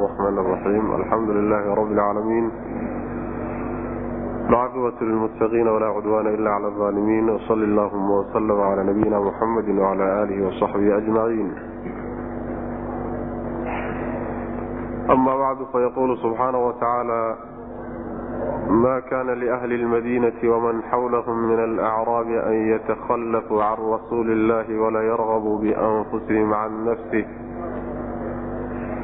[0.00, 2.51] الرحمن الرحيم الحمد لله رب العالمين
[4.49, 10.47] العاقبة للمتقين ولا عدوان إلا على الظالمين وصل اللهم وسلم على نبينا محمد وعلى آله
[10.47, 11.53] وصحبه أجمعين
[15.09, 17.35] أما بعد فيقول سبحانه وتعالى
[18.69, 25.57] ما كان لأهل المدينة ومن حولهم من الأعراب أن يتخلفوا عن رسول الله ولا يرغبوا
[25.59, 27.25] بأنفسهم عن نفسه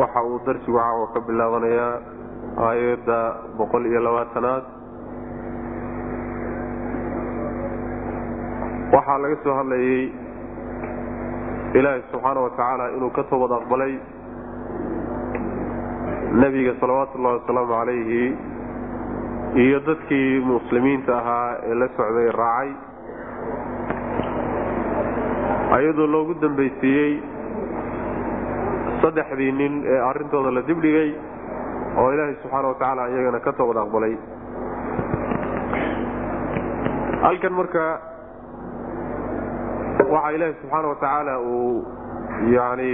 [0.00, 1.94] waxa uu darsigu caawa ka bilaabanayaa
[2.66, 3.18] aayadda
[3.58, 4.64] boqol iyo labaatanaad.
[8.94, 10.02] Waxaa laga soo hadlayay
[11.78, 13.94] ilaahay subxaana wa tacaala inuu ka toobad aqbalay
[16.42, 18.24] nebiga salawaatu ullahi wasalaamu calayhi
[19.64, 22.70] iyo dadkii muslimiinta ahaa ee la socday raacay.
[25.76, 27.12] Ayadoo loogu dambaysiiyey
[29.02, 31.10] saddexdii nin ee arrintooda la dibdhigay
[32.00, 34.14] oo ilaahay subxaana wa tacaala iyagana ka toobad aqbalay.
[37.24, 37.84] Halkan marka
[40.12, 41.84] waxaa ilaahay subxaana wa tacaala uu
[42.56, 42.92] yani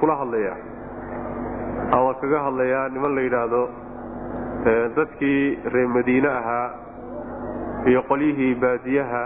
[0.00, 0.56] kula hadlayaa
[1.96, 3.62] ama kaga hadlayaa niman la yidhaahdo
[4.96, 5.42] dadkii
[5.74, 6.68] reer madiine ahaa
[7.90, 9.22] iyo qolyihii baadiyaha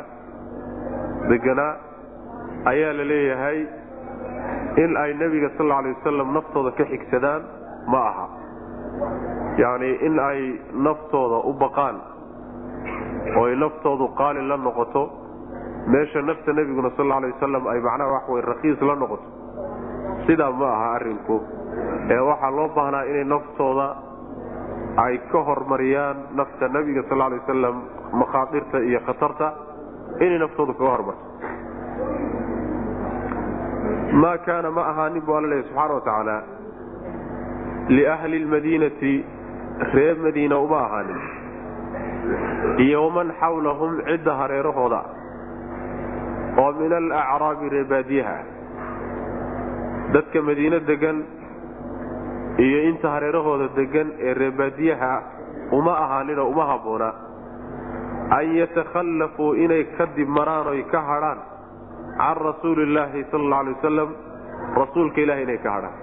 [1.31, 1.73] deganaa
[2.73, 3.59] ayaa la leeyahay
[4.77, 7.43] in ay nebiga sal alay wasalam naftooda ka xigsadaan
[7.93, 8.27] ma aha.
[9.59, 10.41] Yacni in ay
[10.87, 11.97] naftooda u baqaan
[13.37, 15.03] oo ay naftoodu qaali la noqoto
[15.87, 19.27] meesha nafta nebiguna sal alay wasalam ay macnaha wax wey rakhiis la noqoto
[20.27, 21.37] sidaa ma aha arrinku.
[22.11, 23.87] Ee waxaa loo baahnaa inay naftooda
[25.05, 27.77] ay ka hormariyaan nafta nebiga sal alay wasalam
[28.13, 29.47] makhaadirta iyo khatarta
[30.21, 31.25] inay naftooda kaga hormarto
[34.13, 36.37] maa kaana ma ahaanin bu alla leeya subxaana wa tacaala
[37.97, 39.13] liahli lmadiinati
[39.95, 41.21] reer madiina uma ahaanin
[42.85, 45.01] iyo waman xawlahum cidda hareerahooda
[46.63, 48.37] oo min alacraabi reebaadiyaha
[50.15, 51.19] dadka madiino degan
[52.67, 55.13] iyo inta hareerahooda degan ee reebaadiyaha
[55.79, 57.11] uma ahaaninoo uma habboona
[58.39, 61.39] an yatakhallafuu inay kadib maraan oy ka hadhaan
[62.21, 64.11] can rasuuli illaahi sal alla alay wasalam
[64.83, 65.97] rasuulka ilahi inay ka hadhaan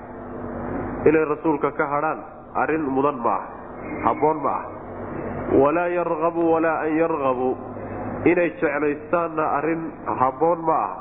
[1.09, 2.19] inay rasuulka ka hadhaan
[2.63, 3.47] arrin mudan ma aha
[4.05, 4.65] habboon ma ah
[5.61, 7.53] walaa yarqabuu walaa an yarqabuu
[8.31, 9.83] inay jeclaystaanna arrin
[10.21, 10.93] habboon ma ah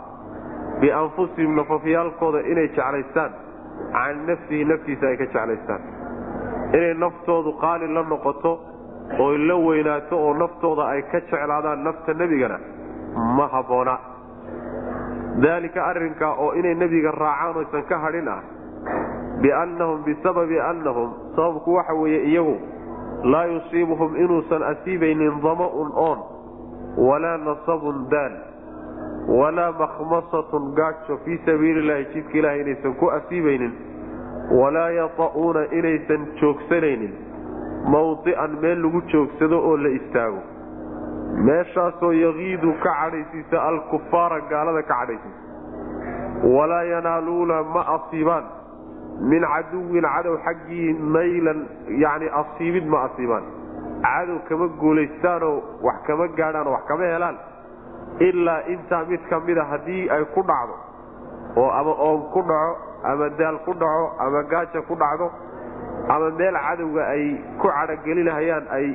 [0.83, 3.33] bianfusihim nafafyaalkooda inay jeclaystaan
[3.97, 5.83] can nafsihi naftiisa ay ka jeclaystaan
[6.77, 8.53] inay naftoodu qaali la noqoto
[9.27, 12.59] oy la weynaato oo naftooda ay ka jeclaadaan nafta nebigana
[13.39, 13.95] ma habboona
[15.43, 18.41] daalika arrinkaa oo inay nebiga raacaan oysan ka hadhin ah
[19.43, 22.57] biannahum bisababi annahum sababku waxa weeye iyagu
[23.33, 26.19] laa yusiibuhum inuusan asiibaynin dama'un oon
[27.09, 28.33] walaa nasabun daal
[29.41, 33.73] walaa makhmasatun gaajo fii sabiili illaahi jidka ilahi inaysan ku asiibaynin
[34.61, 37.15] walaa yata'uuna inaysan joogsanaynin
[37.95, 40.41] mawdi'an meel lagu joogsado oo la istaago
[41.45, 45.41] meeshaasoo yaqiidu ka cadhaysiisa alkufaara gaalada ka cadhaysiisa.
[46.57, 48.45] Walaa yanaaluuna ma asiibaan.
[49.31, 51.61] Min caduwin cadow xaggii naylan
[52.05, 53.45] yani asiibid ma asiibaan.
[54.03, 57.37] Cadow kama guulaystaanoo wax kama gaadhaan oo wax kama helaan.
[58.21, 60.75] Ilaa intaa mid ka mida haddii ay ku dhacdo
[61.57, 65.27] oo ama oon ku dhaco ama daal ku dhaco ama gaaja ku dhacdo
[66.09, 67.25] ama meel cadowga ay
[67.61, 68.87] ku cadhogelinahayaan ay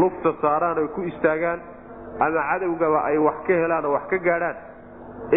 [0.00, 1.60] lugta saaraan oy ku istaagaan
[2.20, 4.56] ama cadowgaba ay wax ka helaan oo wax ka gaadhaan.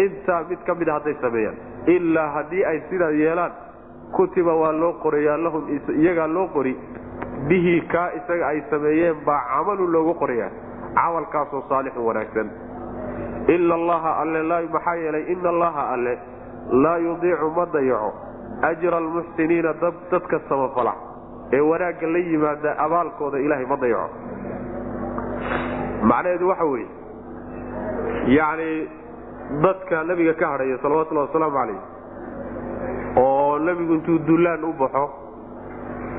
[0.04, 1.56] Intaa mid ka mida hadday sameeyaan.
[1.86, 3.52] Ilaa haddii ay sidaa yeelaan
[4.16, 5.62] kutiba waa loo qorayaa lahum
[6.00, 6.74] iyagaa loo qori.
[7.48, 10.50] Bihi kaa isaga ay sameeyeen baa camalu loogu qorayaa.
[10.94, 12.48] Camalkaasoo saalixun wanaagsan.
[13.54, 14.42] Ina allaha alle
[14.72, 16.18] maxaa yeelay ina allaha alle
[16.82, 18.12] laa yudiicu ma dayaco.
[18.62, 19.72] Ajra almuxsiniina
[20.10, 20.94] dadka samafala.
[21.52, 24.10] Ee wanaagga la yimaada abaalkooda ilaahay ma dayaco
[26.10, 26.88] macnaheedu waxa weeye
[28.36, 28.70] yacni
[29.64, 31.80] dadka nebiga ka hadhaya salawatullahi wasalaamu calayh
[33.24, 35.04] oo nebigu intuu dullaan u baxo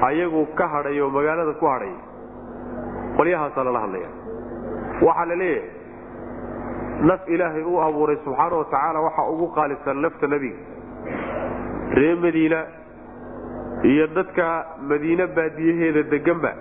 [0.10, 1.94] ayagu ka hadhay oo magaalada ku hadhay
[3.18, 4.10] qolyahaasaa lala hadlaya.
[5.06, 5.70] Waxaa la leeyahay
[7.10, 10.60] naf ilaahay uu abuuray subxaana wa tacaala waxaa ugu qaalisan nafta nebiga.
[12.00, 12.60] Ree madiina
[13.92, 14.46] iyo dadka
[14.90, 16.52] madiine baadiyaheeda deganba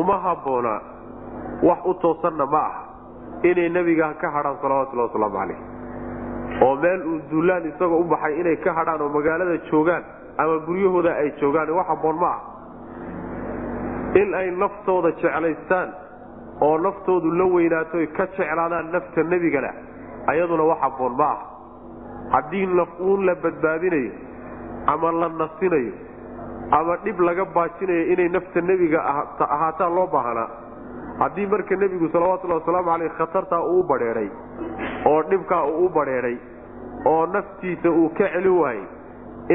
[0.00, 0.74] uma habboona
[1.62, 2.82] wax u toosanna ma aha.
[3.42, 5.60] Inay nebiga ka hadhaan salawatullahi wasalaamu calayh
[6.62, 10.04] oo meel uu duulaan isagoo u baxay inay ka hadhaan oo magaalada joogaan
[10.38, 12.40] ama guryahooda ay joogaan wax habboon ma aha.
[14.20, 15.88] In ay naftooda jeclaystaan
[16.60, 19.70] oo naftoodu la weynaato ka jeclaadaan nafta nebigana
[20.26, 21.46] ayaduna wax habboon ma aha.
[22.32, 24.12] Haddii naf uun la badbaadinayo
[24.86, 25.92] ama la nasinayo
[26.70, 29.00] ama dhib laga baajinayo inay nafta nebiga
[29.48, 30.48] ahaataan loo baahanaa
[31.18, 34.28] haddii marka nebigu salawatullahi wasalaamu caleyh khatartaa uu u badheedhay
[35.10, 36.36] oo dhibkaa uu u badheedhay
[37.12, 38.84] oo naftiisa uu ka celin waayey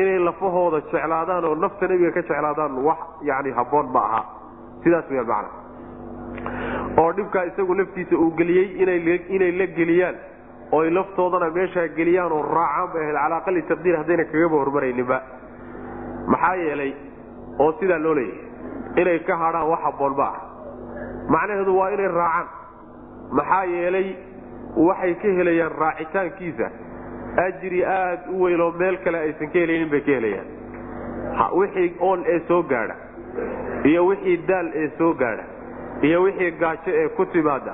[0.01, 4.21] inay lafahooda jeclaadaan oo nafta nebiga ka jeclaadaan wax yani habboon ma aha.
[4.83, 5.49] Sidaas weyaan macna
[7.03, 8.67] oo dhibkaa isagu laftiisa uu geliyey
[9.35, 10.15] inay la geliyaan
[10.71, 15.17] ooy laftoodana meeshaa geliyaan oo raacaan bay ahayd calaa aqali taqdiir haddayna kagaba hormarayninba.
[16.31, 16.91] Maxaa yeelay
[17.59, 20.37] oo sidaa loo leeyahay inay ka hadhaan wax habboon ma ah
[21.35, 22.47] macnaheedu waa inay raacaan.
[23.37, 24.07] Maxaa yeelay
[24.87, 26.67] waxay ka helayaan raacitaankiisa.
[27.45, 30.47] Ajri aad u weyn oo meel kale aysan ka helaynin bay ka helayaan.
[31.59, 32.95] Wixii oon ee soo gaadha
[33.89, 35.43] iyo wixii daal ee soo gaadha
[36.01, 37.73] iyo wixii gaajo ee ku timaada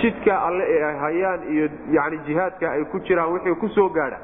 [0.00, 4.18] jidka alle ee ay hayaan iyo yani jihaadka ay ku jiraan wixii ku soo gaadha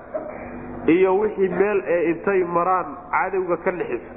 [0.87, 4.11] iyo wixii meel ee intay maraan cadowga ka nixisa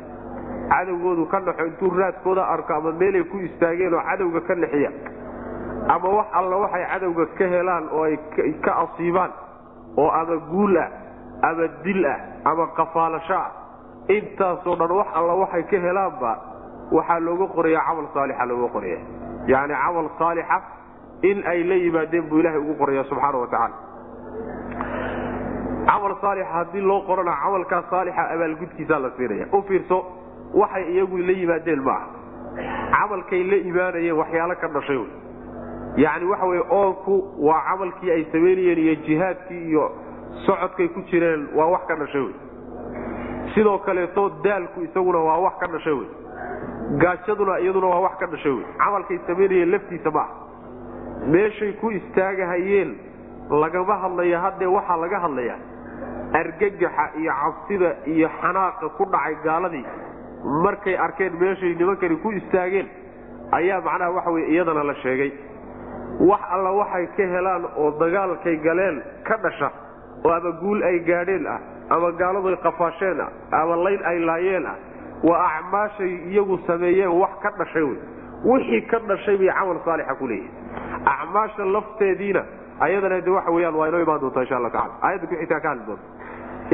[0.71, 4.91] cadowgoodu ka naxo intuu raadkooda arko ama meelay ku istaageen oo cadowga ka nixiya
[5.95, 8.17] ama wax alla waxay cadowga ka helaan oo ay
[8.65, 9.31] ka asiibaan
[10.01, 10.89] oo ama guul ah
[11.49, 12.19] ama dil ah
[12.51, 13.49] ama qafaalasho ah
[14.17, 16.31] intaasoo dhan wax alla waxay ka helaanba
[16.97, 18.99] waxaa looga qoraya camal saalixa looga qoraya
[19.53, 20.57] yani camal saalixa
[21.29, 23.75] in ay la yimaadeen buu ilahay ugu qoraya subxaana wa tacaala.
[25.89, 29.97] Camal saalixa haddii loo qorana camalkaa saalixa abaalgudkiisaa la siinaya u fiirso
[30.53, 32.07] waxay iyagu la yimaadeen maaha.
[32.91, 35.07] Camalkay la imaanayeen waxyaalo ka dhashay wy
[36.03, 37.15] yani waxa weye oonku
[37.47, 39.91] waa camalkii ay samaynayeen iyo jihaadkii iyo
[40.45, 42.33] socodkay ku jireen waa wax ka dhashay wy
[43.55, 46.05] sidoo kaleeto daalku isaguna waa wax ka dhashay wy
[47.01, 50.33] gaajaduna iyaduna waa wax ka dhashay wy camalkay samaynayeen laftiisa maaha.
[51.31, 52.95] Meeshay ku istaagahayeen
[53.49, 55.55] lagama hadlaya haddee waxaa laga hadlaya
[56.33, 59.85] argagaxa iyo cabsida iyo xanaaqa ku dhacay gaaladii
[60.43, 62.87] markay arkeen meeshay nimankani ku istaageen
[63.51, 65.31] ayaa macnaha waxa wey iyadana la sheegay.
[66.29, 69.71] Wax alla waxay ka helaan oo dagaalkay galeen ka dhasha
[70.25, 71.59] oo ama guul ay gaadheen ah
[71.89, 73.29] ama gaaladuay qafaasheen ah
[73.61, 74.75] ama layn ay laayeen ah
[75.23, 77.97] waa acmaashay iyagu sameeyeen wax ka dhashay wey.
[78.45, 80.51] Wixii ka dhashay bay camal saalixa ku leeyihiin
[81.05, 82.43] acmaasha lafteediina
[82.79, 85.69] ayadana de waxa weyaan waa inoo imaan doontaa insha alla tacala aayadda ku xigtaa ka
[85.69, 86.03] hadli doonta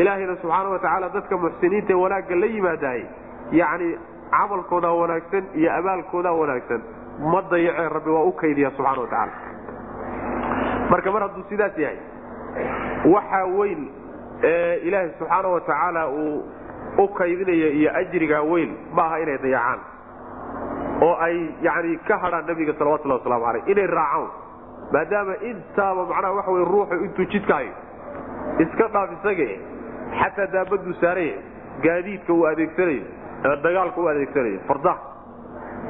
[0.02, 3.06] ilaahayna subxaana wa tacaala dadka muxsiniinta ee wanaagga la yimaadaayey
[3.52, 3.98] yacni
[4.32, 6.82] camalkoodaa wanaagsan iyo abaalkoodaa wanaagsan
[7.32, 9.32] ma dayacee rabbi waa u kaydiya subxana wa tacaala
[10.90, 11.98] marka mar hadduu sidaas yahay
[13.14, 13.82] waxaa weyn
[14.44, 16.44] ee ilaahay subxaana wa tacaala uu
[16.98, 19.80] u kaydinaya iyo ajrigaa weyn maaha inay dayacaan
[21.08, 24.28] oo ay yani ka hadhaan nabiga salawatullahi waslamu aleyh inay raacaan.
[24.94, 27.72] Maadaama intaaba macnaha waxa wey ruuxu intuu jidkaayo
[28.64, 29.50] iska dhaaf isage
[30.20, 31.38] xataa daabaduu saaraya
[31.86, 33.04] gaadiidka uu adeegsanayo
[33.44, 34.98] dagaalka u adeegsanayo fardaha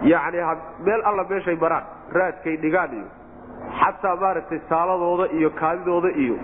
[0.04, 0.38] yani
[0.86, 3.08] meel alla meeshay maraan raadkay dhigaan iyo
[3.80, 6.36] xataa maaragtay saaladooda iyo kaadidooda iyo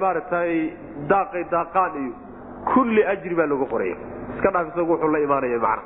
[0.00, 0.52] maaragtay
[1.08, 2.12] daaqay daaqaan iyo
[2.74, 3.96] kulli ajri baa lagu qoraya
[4.36, 5.82] iska dhaaf isagu wuxuu la imaanaya macna.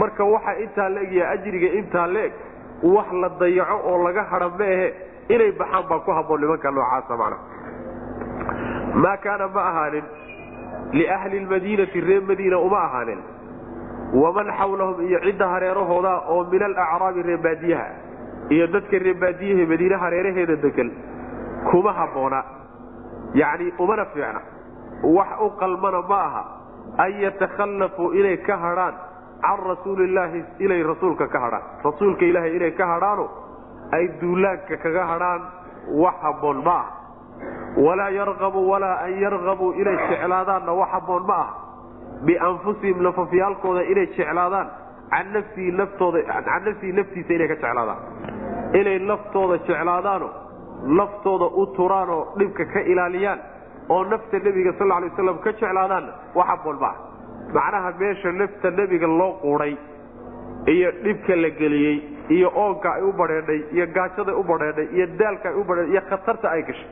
[0.00, 2.32] Marka waxa intaa la egya ajriga intaa la eg
[2.94, 4.88] wax la dayaco oo laga hada ma ahe
[5.34, 7.36] inay baxaan baa ku haboon nimanka noocaasa macna.
[9.02, 10.04] Maa kaana ma ahaanin
[10.92, 13.20] liahli lmadiinati reer madiina uma ahaanin
[14.12, 17.86] waman xawlahum iyo cidda hareerahooda oo min alacraabi reebaadiyaha
[18.50, 20.90] iyo dadka reebaadiyaha madiine hareeraheeda degan
[21.70, 22.40] kuma habboona
[23.34, 24.40] yacni umana fiicna.
[25.02, 26.42] Wax u qalmana ma aha
[27.04, 28.94] an yatakhallafuu inay ka hadhaan
[29.42, 31.62] can rasuulillaahi inay rasuulka ka hadhaan.
[31.84, 33.26] Rasuulka ilaahay inay ka hadhaano
[33.96, 35.40] ay duulaanka kaga hadhaan
[36.02, 36.90] wax habboon ma aha.
[37.76, 41.54] Walaa yarqabuu walaa an yarqabuu inay jeclaadaanna wax habboon ma aha
[42.26, 44.68] bianfusihim nafafyaalkooda inay jeclaadaan
[45.10, 48.00] can nafsihi naftiisa inay ka jeclaadaan.
[48.80, 50.28] Inay naftooda jeclaadaano
[50.98, 53.38] naftooda u turaanoo dhibka ka ilaaliyaan
[53.94, 57.00] oo nafta nebiga sal lay waslam ka jeclaadaanna wax habboon ma aha
[57.56, 59.74] macnaha meesha nafta nebiga loo quuday
[60.74, 61.96] iyo dhibka la geliyey
[62.36, 66.02] iyo oonka ay u badheedhay iyo gaajaday u badheedhay iyo daalka ay u badheedhay iyo
[66.10, 66.88] khatarta ay gashay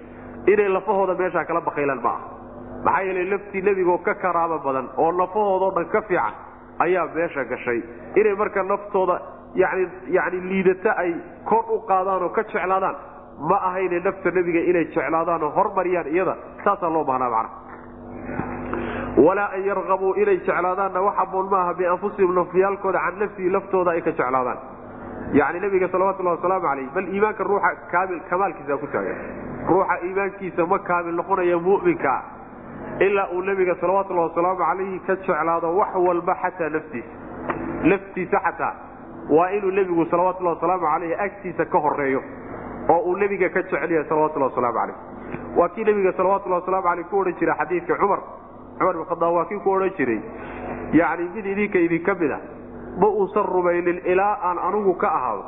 [0.52, 2.26] inay lafahooda meeshaa kala bakaylaan ma aha
[2.84, 6.34] maxaa yeelay laftii nebigaoo ka karaamo badan oo lafahoodao dhan ka fiican
[6.84, 7.80] ayaa meesha gashay.
[8.20, 9.16] Inay marka naftooda
[9.62, 9.84] yani
[10.16, 11.10] yani liidata ay
[11.50, 12.96] kor u qaadaan oo ka jeclaadaan
[13.50, 16.34] ma ahayne nafta nebiga inay jeclaadaan oo hormariyaan iyada
[16.64, 17.58] saasaa loo baahnaa macnaha
[19.26, 24.10] walaa an yarqabuu inay jeclaadaanna wax aboon maaha bianfusihim nafyaalkooda can nafsihi laftooda ay ka
[24.20, 24.58] jeclaadaan.
[25.38, 29.18] Yani nebiga salawatullahi wasalaamu calayh bal iimaanka ruuxa kaamil kamaalkiisa ku taagan.
[29.68, 32.20] Ruuxa iimaankiisa ma kaamil noqonaya mu'minkaa
[33.06, 37.14] ilaa uu nebiga salawatullahi wasalaamu calayhi ka jeclaado wax walba xataa naftiisa.
[37.90, 38.74] Laftiisa xataa.
[39.30, 42.22] Waa inuu nebigu salawatullahi wasalaamu calayhi agtiisa ka horeeyo
[42.88, 44.96] oo uu nebiga ka jecel yahay salawatullahi wasalaamu calayh
[45.56, 48.20] waa kii nebiga salawatullahi wasalaamu calayh ku odhan jira xadiidka cumar.
[48.78, 50.20] Cumar bin khadaab waa kii ku odhan jiray.
[50.92, 52.38] Yacni mid idinka idinka mid a
[53.00, 55.44] ma uusan rumaynin ilaa aan anugu ka ahaado.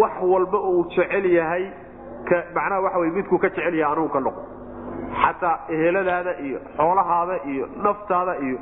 [0.00, 1.64] Wax walba uu jecel yahay
[2.54, 4.42] macnaha waxa wey midkuu ka jecel yahay anugu ka noqo
[5.22, 8.58] xataa eheladaada iyo xoolahaada iyo naftaada iyo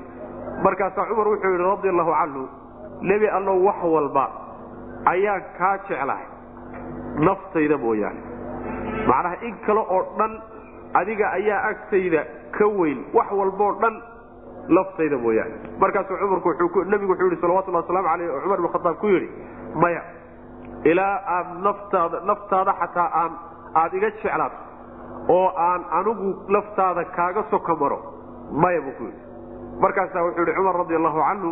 [0.64, 2.42] markaasaa cumar wuxuu yidhi radi allahu canhu
[3.10, 4.24] nebi allow wax walba
[5.12, 6.26] ayaan kaa jeclahay
[7.26, 8.20] naftayda mooyaane.
[9.10, 10.32] Macnaha in kale oo dhan
[11.00, 12.20] adiga ayaa agtayda
[12.58, 13.94] ka weyn wax walboo dhan
[14.76, 15.54] laftayda mooyaane.
[15.82, 19.28] Markaasuu cumarku nebigu wuxuu yidhi salawatullahi waslamu aleyh oo cumar bin khataab ku yidhi
[19.82, 20.02] maya
[20.84, 21.48] ilaa aad
[22.30, 23.32] naftaada xataa aan
[23.80, 24.56] aada iga jeclaato
[25.28, 27.98] oo aan anigu laftaada kaaga soka maro
[28.52, 29.20] maya buu ku yidhi.
[29.80, 31.50] Markaasaa wuxuu yidhi cumar radi allahu canhu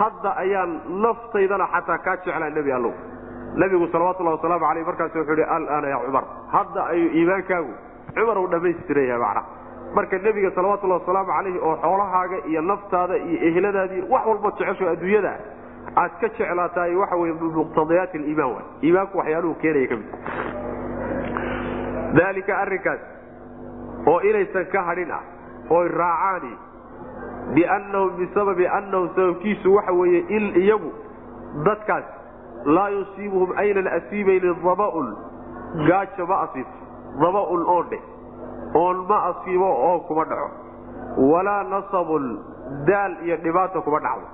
[0.00, 2.92] hadda ayaan naftaydana xataa kaa jeclaa nebi allow.
[3.56, 7.72] Nebigu salawatullahi wasalaamu aleyh markaasu wuxuu yidhi alaana ya cumar hadda ayuu iimaankaagu
[8.16, 9.44] cumar uu dhammaystiran yahay macnaha
[9.96, 15.32] marka nebiga salawatullahi wasalaamu calayhi oo xoolahaaga iyo naftaada iyo ehladaadii wax walba jecesho adduunyada
[16.02, 18.66] aad ka jeclaataay waxa wey min muqtadayaati liimaan waay.
[18.86, 20.08] Iimaanku waxyaaluhu keenaya ka mid
[22.14, 23.00] daalika arrinkaas
[24.12, 25.22] oo inaysan ka hadhin ah
[25.78, 26.52] oy raacaani
[27.54, 30.90] biannahum bisababi annahum sababkiisu waxa weeye in iyagu
[31.68, 32.04] dadkaas
[32.76, 35.08] laa yusiibuhum aynan asiibaynin daba'un
[35.88, 36.78] gaajo ma asiibto
[37.24, 37.98] daba'un oondhe
[38.82, 40.48] oon ma asiibo oo kuma dhaco.
[41.32, 42.24] Walaa nasabun
[42.86, 44.26] daal iyo dhibaata kuma dhacdo.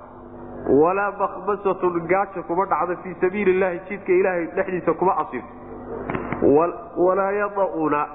[0.81, 5.53] Walaa makhmasatun gaaja kuma dhacdo fii sabiili illahi jidka ilaahay dhexdiisa kuma asiibto
[6.97, 8.07] walaa yada'una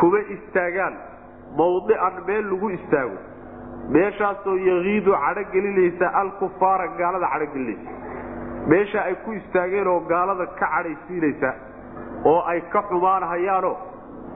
[0.00, 0.94] kuma istaagaan.
[1.58, 3.16] Mawdican meel lagu istaago.
[3.94, 7.90] Meeshaasoo yakiidu cadho gelinaysa alkufaara gaalada cadho gelinaysa.
[8.66, 11.50] Meesha ay ku istaageen oo gaalada ka cadhaysiinaysa
[12.24, 13.72] oo ay ka xumaanhayaano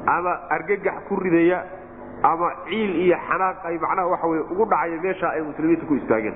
[0.07, 1.65] ama argagax ku ridaya
[2.23, 6.35] ama ciil iyo xanaaq ay macnaha waxa wey ugu dhacaya meesha ay muslimiinta ku istaageen.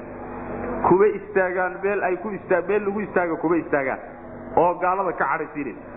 [0.88, 2.28] Kuma istaagaan meel ay ku
[2.68, 4.00] meel lagu istaaga kuma istaagaan
[4.56, 5.91] oo gaalada ka cadhaysiinaysa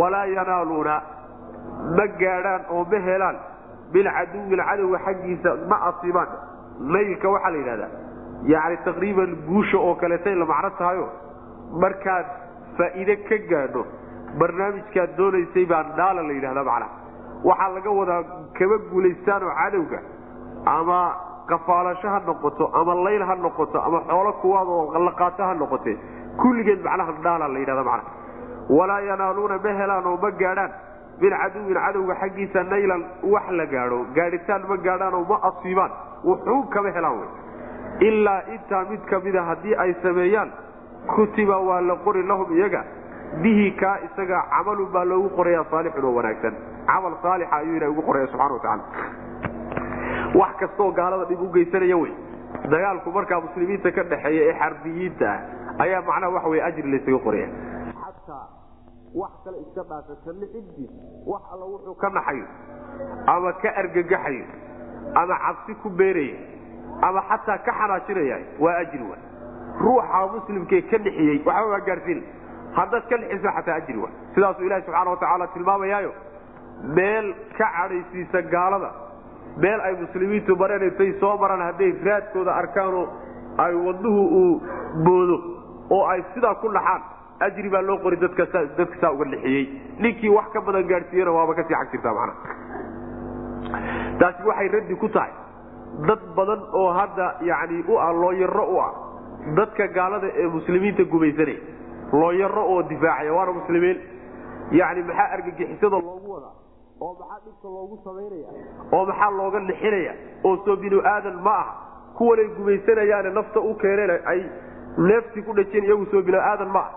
[0.00, 0.94] walaa yanaaluuna
[1.96, 3.36] ma gaadhaan oo ma helaan.
[3.92, 6.28] Bilcaduwil cadowga xaggiisa ma asiibaan.
[6.94, 7.90] Naylka waxaa la yidhahdaa
[8.52, 11.06] yani taqriiban guusha oo kaleetay la macno tahayo
[11.82, 12.26] markaad
[12.78, 13.82] faa'iide ka gaadho
[14.40, 16.90] barnaamijkaad doonaysay baa dhaala la yidhahdaa macnaha.
[17.48, 18.22] Waxaa laga wadaa
[18.58, 19.98] kama guulaystaanoo cadowga
[20.76, 20.98] ama
[21.50, 25.92] qafaalasho ha noqoto ama layl ha noqoto ama xoolo kuwaad oo laqaato ha noqote
[26.40, 28.10] kulligeed macnaha dhaala la yidhahda macnaha
[28.68, 30.70] walaa yanaaluuna ma helaan oo ma gaadhaan.
[31.20, 33.02] Min caduwin cadowga xaggiisa naylan
[33.32, 35.90] wax la gaadho gaadhitaan ma gaadhaanoo ma asiibaan
[36.24, 37.26] wuxuu kama helaan wy
[38.08, 40.50] ilaa intaa mid kamida haddii ay sameeyaan
[41.14, 42.84] kutiba waa la qori lahum iyaga.
[43.42, 46.54] Bihi kaa isaga camalun baa loogu qoraya saalixun oo wanaagsan.
[46.86, 48.82] Camal saalixa ayuu ilaha ugu qoraya subxana watacaala
[50.40, 52.12] wax kastaoo gaalada dhib u geysanaya wey.
[52.70, 57.48] Dagaalku markaa muslimiinta ka dhexeeya ee xarbiyiinta ah ayaa macnaha waxa wey ajri laysaga qoraya
[59.14, 60.90] wax kale iska dhaasa kalixintiis
[61.26, 62.46] wax alla wuxuu ka naxayo
[63.34, 64.44] ama ka argagaxayo
[65.20, 66.38] ama cabsi ku beeraya
[67.02, 68.36] ama xataa ka xanaajinaya?
[68.60, 69.16] Waa ajri wa
[69.80, 72.20] ruuxa muslimkee ka dhixiyey waxba waa gaadhsiin
[72.78, 76.12] haddaad ka dhixisa xataa ajri wa sidaasuu ilahi subxaana watacaala tilmaamayaayo
[76.96, 78.90] meel ka cadhaysiisa gaalada
[79.56, 83.06] meel ay muslimiintu mareen intay soo maraan hadday raadkooda arkaanoo
[83.64, 84.60] ay wadnuhu uu
[85.06, 85.36] boodo
[85.96, 87.02] oo ay sidaa ku dhaxaan
[87.46, 88.46] ajri baa loo qori dadka
[89.00, 89.64] saa uga dhixiyey
[89.98, 92.34] ninkii wax ka badan gaadhsiiyana waaba ka sii macnaha
[94.20, 95.32] taasi waxay raddi ku tahay.
[96.06, 98.92] Dad badan oo hadda yani u ah looyaro u ah
[99.56, 101.58] dadka gaalada ee muslimiinta gumaysanaya
[102.12, 103.98] looyaro oo difaacaya waana muslimiin.
[104.70, 106.54] Yani maxaa argagixisada loogu wadaa
[107.00, 108.48] oo maxaa dhibka loogu samaynaya?
[108.92, 110.12] Oo maxaa looga nixinaya
[110.44, 111.68] oo soo binu aadan ma ah
[112.18, 114.40] kuwanay gumaysanayaane nafta u keeneen ay
[114.98, 116.90] neeftii ku dhajeen iyagu soo bini-aadan ma ah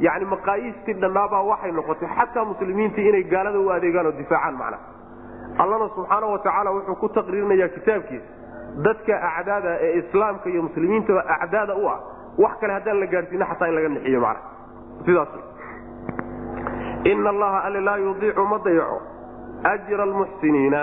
[0.00, 4.82] yacni maqaayiistii dhannaabaa waxay noqotay xataa muslimiintii inay gaalada u adeegaan oo difaacaan macnaha
[5.62, 8.26] allana subxaana wa tacaala wuxuu ku taqriirinayaa kitaabkiisa
[8.86, 11.98] dadka acdaada ee islaamka iyo muslimiintaba acdaada u ah
[12.42, 14.48] wax kale haddaan la gaadhsiina xataa in laga nixiyo macnaha
[15.06, 15.28] sidaas
[17.12, 18.98] ina allaha alle laa yudiicu ma dayaco
[19.72, 20.80] ajra almuxsiniina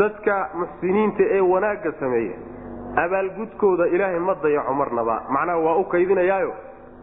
[0.00, 2.36] dadka muxsiniinta ee wanaagga sameeya
[3.04, 6.52] abaalgudkooda ilaahay ma dayaco marnaba macnaha waa u kaydinayaayo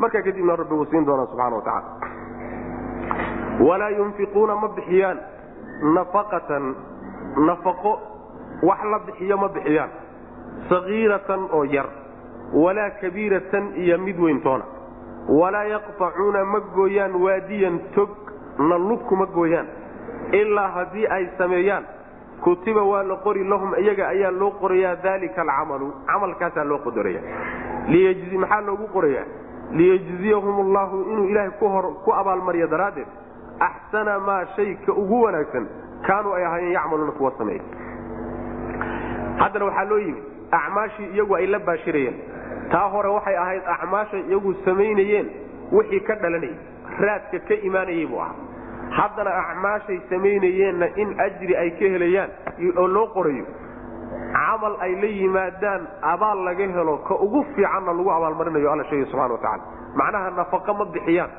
[0.02, 1.90] markaa kadibna rabbi wuu siin doonaa subxana wa tacala
[3.68, 5.18] walaa yunfiquuna ma bixiyaan
[5.96, 6.66] nafaqatan
[7.48, 7.92] nafaqo
[8.70, 9.90] wax la bixiyo ma bixiyaan.
[10.70, 11.86] Sagiiratan oo yar
[12.54, 14.66] walaa kabiiratan iyo mid weyntoona
[15.40, 18.10] walaa yaqtacuuna ma gooyaan waadiyan tog
[18.70, 19.68] na lugkuma gooyaan.
[20.32, 21.86] Ilaa haddii ay sameeyaan
[22.44, 27.22] kutiba waa la qori lahum iyaga ayaa loo qorayaa dalika alcamalu camalkaasaa loo qodoraya.
[28.40, 29.26] Maxaa loogu qorayaa
[29.72, 31.52] liyejziyahum allahu inuu ilaahay
[32.06, 33.08] ku abaalmaryo daraaddeed.
[33.60, 35.68] Axsana maa shayka ugu wanaagsan
[36.08, 37.62] kaanuu ay ahaayeen yacmaluuna kuwa sameeya
[39.38, 40.22] haddana waxaa loo yimi
[40.52, 42.16] acmaashii iyagu ay la baashirayeen.
[42.72, 45.28] Taa hore waxay ahayd acmaashay iyagu samaynayeen
[45.72, 46.56] wixii ka dhalanayay
[47.00, 48.36] raadka ka imaanayay buu ahaa.
[48.98, 52.30] Haddana acmaashay samaynayeenna in ajri ay ka helayaan
[52.78, 53.46] oo loo qorayo
[54.34, 55.82] camal ay la yimaadaan
[56.14, 59.64] abaal laga helo ka ugu fiicanna lagu abaalmarinayo alla sheegay subxana wa tacala
[60.02, 61.32] macnaha nafaqo ma bixiyaan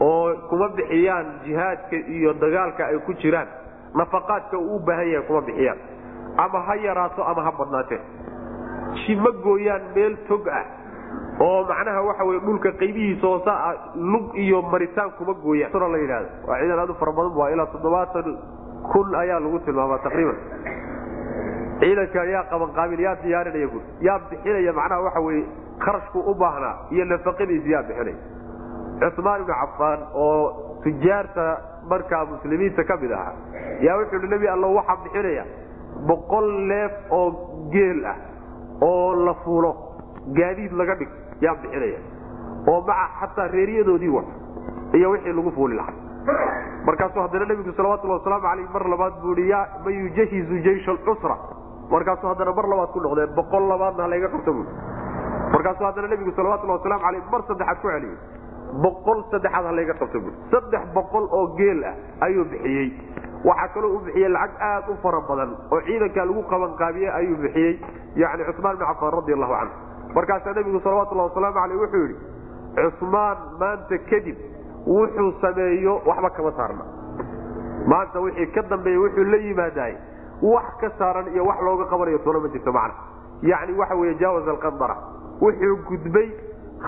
[0.00, 3.48] oo kuma bixiyaan jihaadka iyo dagaalka ay ku jiraan.
[3.94, 5.78] Nafaqaadka uu u baahan yahay kuma bixiyaan.
[6.36, 8.00] Ama ha yaraato ama ha badnaatee.
[9.24, 10.64] Ma gooyaan meel tog ah
[11.40, 15.72] oo macnaha waxa wey dhulka qaybihiisa hoosa ah lug iyo maritaan kuma gooyaan.
[15.92, 18.38] La yidhahda waa ciidan aad u fara badan waa ilaa toddobaatan
[18.92, 20.36] kun ayaa lagu tilmaamaa taqriiban
[21.82, 25.42] ciidanka yaa qabanqaabil yaa diyaarinaya bu yaa bixinaya macnaha waxa weye
[25.84, 28.16] kharashku u baahnaa iyo nafaqadiisa yaa bixinaya
[29.02, 30.36] cusmaan ibnu cafaan oo
[30.84, 31.46] tujaarta
[31.90, 33.34] markaa muslimiinta ka mid ahaa
[33.86, 35.44] yaa wuxuu hi nebi allo waxaa bixinaya
[36.10, 37.26] boqol neef oo
[37.74, 38.16] geel ah
[38.90, 39.72] oo la fuulo
[40.38, 41.08] gaadiid laga dhig
[41.44, 41.98] yaa bixinaya.
[42.70, 44.22] Oo maca xataa reeriyadoodii wa
[44.98, 45.94] iyo wixii lagu fuuli lahaa.
[46.86, 51.36] Markaasuu haddana nebigu salawatulli wasalaamu aleyh mar labaad buu i ya man yujahizu jaysh alcusra
[51.94, 54.62] markaasuu haddana mar labaad ku noqdee boqol labaadna halayga qabta bu
[55.54, 58.16] markaasuu haddana nebigu salawatulli wasalaamu aleyh mar saddexaad ku celiyey.
[58.84, 61.94] Boqol saddexaad halayga qabta bu saddex boqol oo geel ah
[62.26, 62.88] ayuu bixiyey.
[63.48, 67.72] Waxaa kaloo u bixiyey lacag aad u fara badan oo ciidanka lagu qabanqaabiye ayuu bixiyey
[68.22, 69.74] yani cusmaan bin cafaan radi allahu canhu.
[70.16, 72.16] Markaasaa nebigu salawatullahi wasalaamu aleyh wuxuu yidhi
[72.76, 74.36] cusmaan maanta kadib
[74.86, 76.84] wuxuu sameeyo waxba kama saarna.
[77.92, 79.94] Maanta wixii ka dambeeya wuxuu la yimaadaay
[80.42, 82.94] wax ka saaran iyo wax looga qabanayo toona ma jirto macna.
[83.42, 84.96] Yacni waxa weeye jaawaza alqandara
[85.40, 86.28] wuxuu gudbay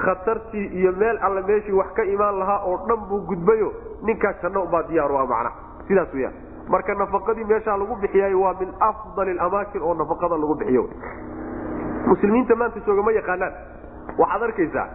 [0.04, 3.72] khatartii iyo meel alle meeshii wax ka imaan lahaa oo dhan buu gudbayo.
[4.02, 5.52] Ninkaa janno ubaa diyaaru ah macnaha
[5.88, 6.34] sidaas weyaan
[6.68, 10.84] marka nafaqadii meeshaa lagu bixiyay waa min afdali amaakin oo nafaqada lagu bixiyo.
[12.06, 13.52] Muslimiinta maanta jooga ma yaqaanaan.
[14.18, 14.86] Waxaad arkaysaa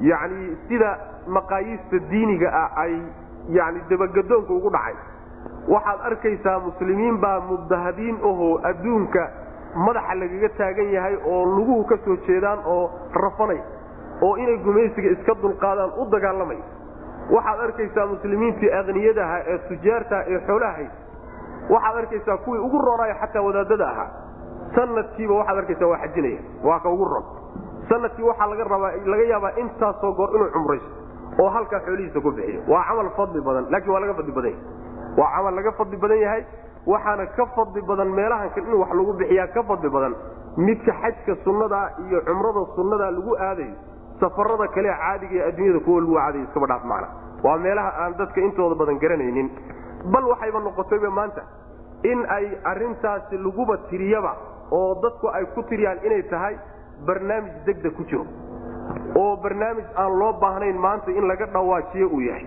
[0.00, 0.90] yani sida
[1.36, 2.94] maqaayiista diiniga ah ay
[3.56, 4.94] yani dabagadoonka ugu dhacay
[5.68, 9.28] waxaad arkaysaa muslimiin baa mudahadiin ahoo adduunka
[9.86, 12.90] madaxa lagaga taagan yahay oo luguhu ka soo jeedaan oo
[13.24, 13.60] rafanay
[14.22, 16.58] oo inay gumaysiga iska dulqaadaan u dagaalamay.
[17.34, 20.90] Waxaad arkaysaa muslimiintii akniyadaha ee tujaarta ee xoolaha hayd.
[21.70, 24.10] Waxaad arkaysaa kuwii ugu roonaayo xataa wadaadada ahaa.
[24.74, 27.24] Sanadkiiba waxaad arkaysaa waa xajinaya waa ka ugu ron
[27.88, 30.88] sannadkii waxaa laga rabaa laga yaabaa intaasoo goor inuu cumrayso
[31.42, 32.60] oo halkaa xoolihiisa ku bixiyo.
[32.68, 34.64] Waa camal fadli badan laakiin waa laga fadli badan yahay
[35.16, 36.42] waa camal laga fadli badan yahay
[36.86, 40.14] waxaana ka fadli badan meelahan in wax lagu bixiyaa ka fadli badan.
[40.56, 43.74] Midka xajka sunnada iyo cumrada sunnada lagu aadayo
[44.20, 47.08] safarada kale caadiga ee adduunyada kuwa lagu aadayo iskaba dhaaf macna.
[47.44, 49.48] Waa meelaha aan dadka intooda badan garanaynin.
[50.12, 51.42] Bal waxayba noqotayba maanta
[52.12, 54.32] in ay arintaasi laguba tiriyaba
[54.70, 56.54] oo dadku ay ku tiriyaan inay tahay
[57.06, 58.26] barnaamij degdeg ku jiro.
[59.16, 62.46] Oo barnaamij aan loo baahnayn maanta in laga dhawaajiyo uu yahay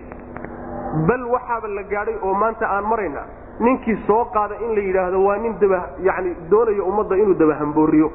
[1.08, 3.22] bal waxaaba la gaadhay oo maanta aan marayna.
[3.60, 8.08] Ninkii soo qaada in la yidhaahdo waa nin daba yani doonayo ummadda inuu dabahambooriyo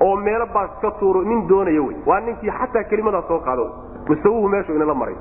[0.00, 1.96] oo meelo baas ka tuuro nin doonaya wey.
[2.06, 3.64] Waa ninkii xataa kelimadaa soo qaado.
[4.08, 5.16] Mustawuhu meeshu inala maray.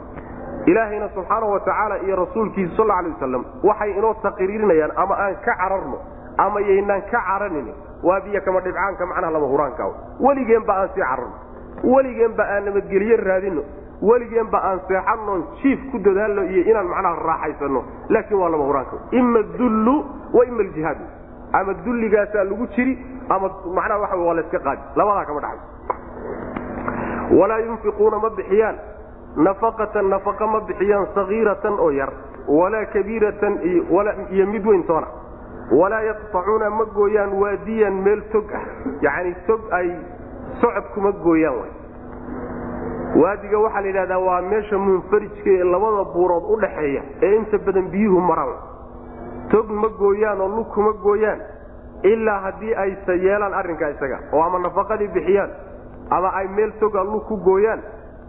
[0.66, 5.56] Ilaahayna subxaana wa tacaala iyo rasuulkiisa sal alay wasalam waxay inoo taqriirinayaan ama aan ka
[5.60, 5.98] cararno
[6.38, 7.68] ama yaynaan ka caranin
[8.04, 9.84] waa biyo kama dhibcaanka macnaha lama huraanka.
[10.20, 11.36] Weligeenba aan sii cararno.
[11.84, 13.62] Weligeenba aan nabadgelyo raadino
[14.10, 18.98] weligeenba aan seexanoon jiif ku dadaalno iyo inaan macnaha raaxaysano laakiin waa lama huraanka.
[19.12, 19.96] Ima dullu
[20.34, 20.98] wa ima aljihaad
[21.60, 22.94] ama dulligaasaa lagu jiri
[23.30, 24.82] ama macnaha waxa waa layska qaadi.
[24.96, 25.68] Labadaa kama dhaxayso
[27.40, 28.78] walaa yunfiquuna ma bixiyaan.
[29.46, 32.12] Nafaqatan nafaqa ma bixiyaan sagiiratan oo yar.
[32.48, 33.54] Walaa kabiiratan
[34.36, 35.08] iyo mid weyn toona.
[35.72, 38.62] Walaa yaqtacuuna ma gooyaan waadiyan meel tog ah.
[39.02, 39.88] Yacni tog ay
[40.62, 41.72] socodkuma gooyaan way
[43.22, 47.88] waadiga waxaa la yidhahdaa waa meesha munfarijka ee labada buurood u dhaxeeya ee inta badan
[47.92, 48.56] biyuhu maraan.
[49.52, 51.40] Tog ma gooyaan oo lug kuma gooyaan
[52.04, 55.50] ilaa haddii aysa yeelaan arrinkaa isaga oo ama nafaqadii bixiyaan
[56.10, 57.82] ama ay meel toga lug ku gooyaan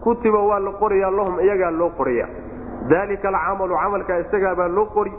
[0.03, 2.27] kutiba waa la qorayaa lahum iyagaa loo qoraya
[2.89, 5.13] daalika alcamalu camalkaa isagaabaa loo qori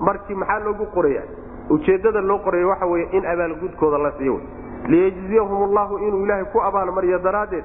[0.00, 1.22] markii maxaa loogu qoraya
[1.70, 4.40] ujeeddada loo qoraya waxa weye in abaalgudkooda la siiyo.
[4.86, 7.64] Liyejziyahum allahu inuu ilaahay ku abaalmariyo daraaddeed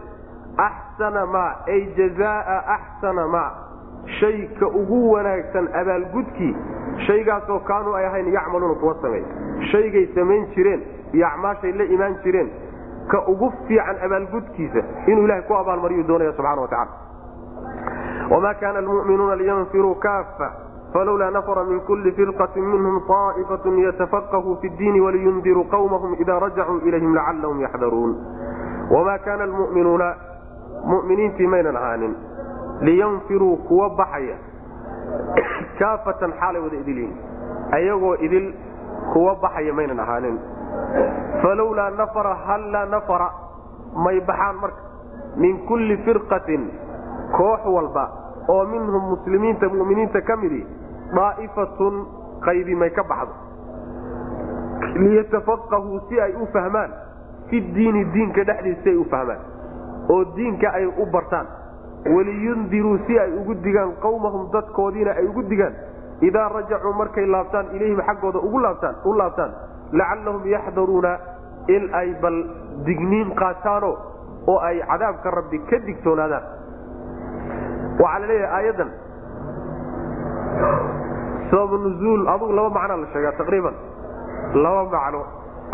[0.58, 3.52] axsana maa ay jazaa axsana maa
[4.20, 6.56] shayka ugu wanaagsan abaalgudkii
[7.08, 9.24] shaygaasoo kaanuu ay ahayn yacmaluuna kuwa sameey
[9.72, 10.82] shaygay samayn jireen
[11.14, 12.50] iyo acmaashay la imaan jireen
[13.08, 17.12] ka ugu fiican abaalgudkiisa inuu ilahay ku abaalmariyuu doonaya subxana watacala
[18.32, 20.52] wma kana almu'minuuna liyanfiruu kaafa
[20.94, 27.16] falowlaa nafra min kuli firqati minhum طaa'ifat yatafaqahuu fi ddiini waliyundiruu qawmahum ida rajacuu ilayhim
[27.16, 28.16] lacalahum yaxdaruun
[28.92, 30.16] wamaa kaana almu'minuuna
[30.86, 32.16] mu'miniintii maynan ahaanin
[32.82, 34.36] liyanfiruu kuwa baxaya
[35.80, 37.16] kaafatan xaalay wada idilyihin
[37.78, 38.54] ayagoo idil
[39.14, 40.40] kuwa baxaya maynan ahaanin.
[41.42, 43.30] Falowlaa nafara hallaa nafara
[44.06, 44.82] may baxaan marka.
[45.38, 46.64] Min kulli firqatin
[47.38, 48.06] koox walba
[48.48, 50.66] oo minhum muslimiinta muminiinta ka midi
[51.16, 52.06] daa'ifatun
[52.46, 53.34] qaybi may ka baxdo.
[54.96, 56.92] Liyatafaqahuu si ay u fahmaan
[57.50, 59.40] fi diini diinka dhexdiisa si ay u fahmaan
[60.10, 61.48] oo diinka ay u bartaan.
[62.06, 65.74] Waliyundiruu si ay ugu digaan qawmahum dadkoodiina ay ugu digaan.
[66.22, 69.52] Idaa rajacuu markay laabtaan ilayhim xaggooda ugu laabtaan u laabtaan
[69.92, 71.12] lacallahum yaxdaruuna
[71.68, 72.38] in ay bal
[72.86, 73.92] digniin qaataano
[74.48, 76.44] oo ay cadaabka rabbi ka digtoonaadaan.
[78.02, 78.90] Waxaa la leeyahay aayaddan.
[81.52, 83.76] Sabab nuzuul adugu laba macnaa la sheegaa taqriiban.
[84.64, 85.22] Laba macno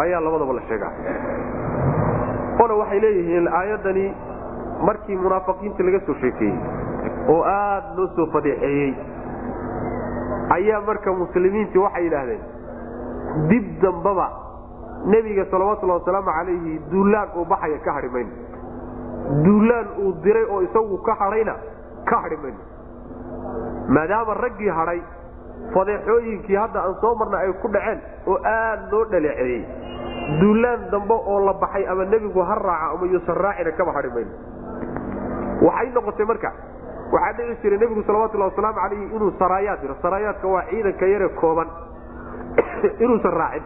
[0.03, 0.91] ayaa labadaba la sheegaa
[2.63, 4.05] ona waxay leeyihiin aayaddani
[4.89, 6.57] markii munaafiqiinta laga soo sheekeeyey
[7.33, 8.91] oo aad loo soo fadeexeeyey
[10.57, 12.43] ayaa marka muslimiintii waxay yidhaahdeen
[13.49, 14.27] dib dambaba
[15.13, 18.31] nebiga salawatullahi wasalaamu calayhi duulaan uu baxaya ka hadhi mayno
[19.45, 21.55] duulaan uu diray oo isagu ka hadhayna
[22.09, 22.61] ka hadhi mayno
[23.97, 24.99] maadaama raggii hadhay
[25.73, 29.65] fadeexooyinkii hadda aan soo marna ay ku dhaceen oo aad loo dhaleeceeyey
[30.39, 34.31] duulaan dambe oo la baxay ama nebigu ha raaca ama yuusan raacina kaba hadhi mayno
[35.61, 36.51] waxay noqotay marka
[37.11, 41.67] waxaa dhici jiray nebigu salawatullahi wasalaamu calayhi inuu saraayaad diro saraayaadka waa ciidanka yare kooban.
[43.03, 43.63] Inuusan raacin.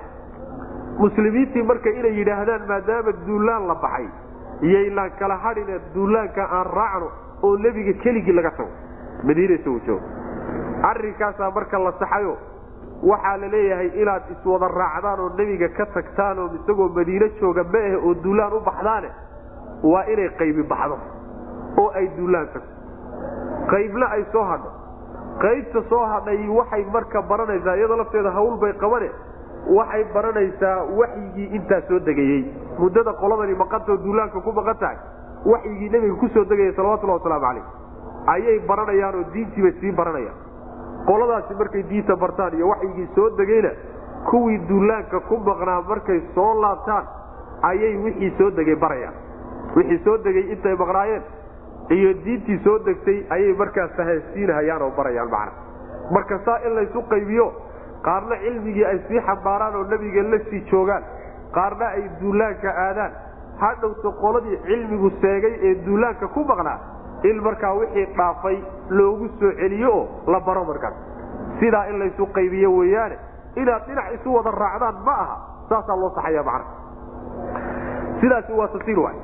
[0.99, 4.07] Muslimiintii marka inay yidhaahdaan maadaama duulaan la baxay
[4.61, 7.11] yaylaan kala hadhine duulaanka aan raacno
[7.43, 8.69] oo nebiga keligii laga tago.
[9.23, 10.20] Madiina isagu joogo
[10.89, 12.33] arrinkaasaa marka la saxayo
[13.11, 17.79] waxaa la leeyahay inaad iswada raacdaan oo nebiga ka tagtaan oo isagoo madiine jooga ma
[17.87, 19.09] ahe oo duulaan u baxdaane
[19.91, 20.97] waa inay qaybi baxdo
[21.81, 22.69] oo ay duulaan tagto.
[23.71, 24.69] Qaybna ay soo hadho.
[25.41, 29.09] Qaybta soo hadhay waxay marka baranaysaa iyadoo lafteeda hawl bay qabane
[29.77, 32.41] waxay baranaysaa waxyigii intaa soo degayey
[32.79, 34.97] muddada qoladani maqantao duulaanka ku maqan tahay
[35.53, 37.65] waxyigii nebiga ku soo degaya salawatullahi wasalaamu calayh
[38.35, 40.37] ayay baranayaan oo diintiibay sii baranayaan
[41.09, 43.71] qoladaasi markay diinta bartaan iyo waxyigii soo degayna
[44.29, 47.05] kuwii duulaanka ku maqnaa markay soo laabtaan
[47.69, 49.13] ayay wixii soo degay barayaan.
[49.75, 51.23] Wixii soo degay intay maqnaayeen
[51.97, 55.51] iyo diintii soo degtay ayay markaa fahansiinhayaan oo barayaan macna.
[56.11, 57.47] Marka saa in laysu qaybiyo
[58.05, 61.03] qaarna cilmigii ay sii xambaaraan oo nebiga la sii joogaan
[61.57, 63.11] qaarna ay duulaanka aadaan.
[63.61, 66.77] Hadhowta qoladii cilmigu seegay ee duulaanka ku maqnaa
[67.29, 68.57] in markaa wixii dhaafay
[68.89, 70.93] loogu soo celiyo oo la baro markaas
[71.59, 73.17] sidaa in laysu qaybiyo weeyaane
[73.61, 75.37] inaad dhinac isu wada raacdaan ma aha
[75.69, 76.65] saasaa loo saxaya macna.
[78.21, 79.17] Sidaasi waa tafsiir waay.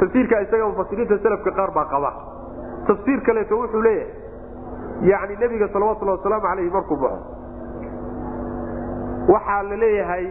[0.00, 2.10] Tafsiirka isaga mufasiriinta selafka qaar baa qaba.
[2.86, 7.18] Tafsiir kaleeto wuxuu leeyahay yani nebiga salawatullahi wasalaamu calayhi markuu baxo
[9.32, 10.26] waxaa la leeyahay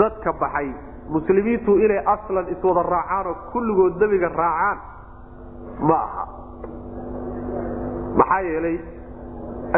[0.00, 0.68] dadka baxay
[1.14, 4.78] muslimiintu inay aslan iswada raacaan oo kulligood nebiga raacaan
[5.88, 6.24] ma aha
[8.20, 8.76] maxaa yeelay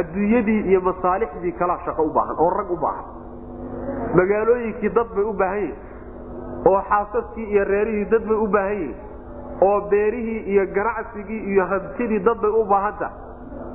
[0.01, 3.07] adduunyadii iyo masaalixdii kalaa shaqo u baahan oo rag u baahan.
[4.19, 5.77] Magaalooyinkii dad bay u baahan yihiin
[6.71, 8.97] oo xaasaskii iyo reerihii dad bay u baahan yihiin
[9.69, 13.09] oo beerihii iyo ganacsigii iyo hantidii dad bay u baahanta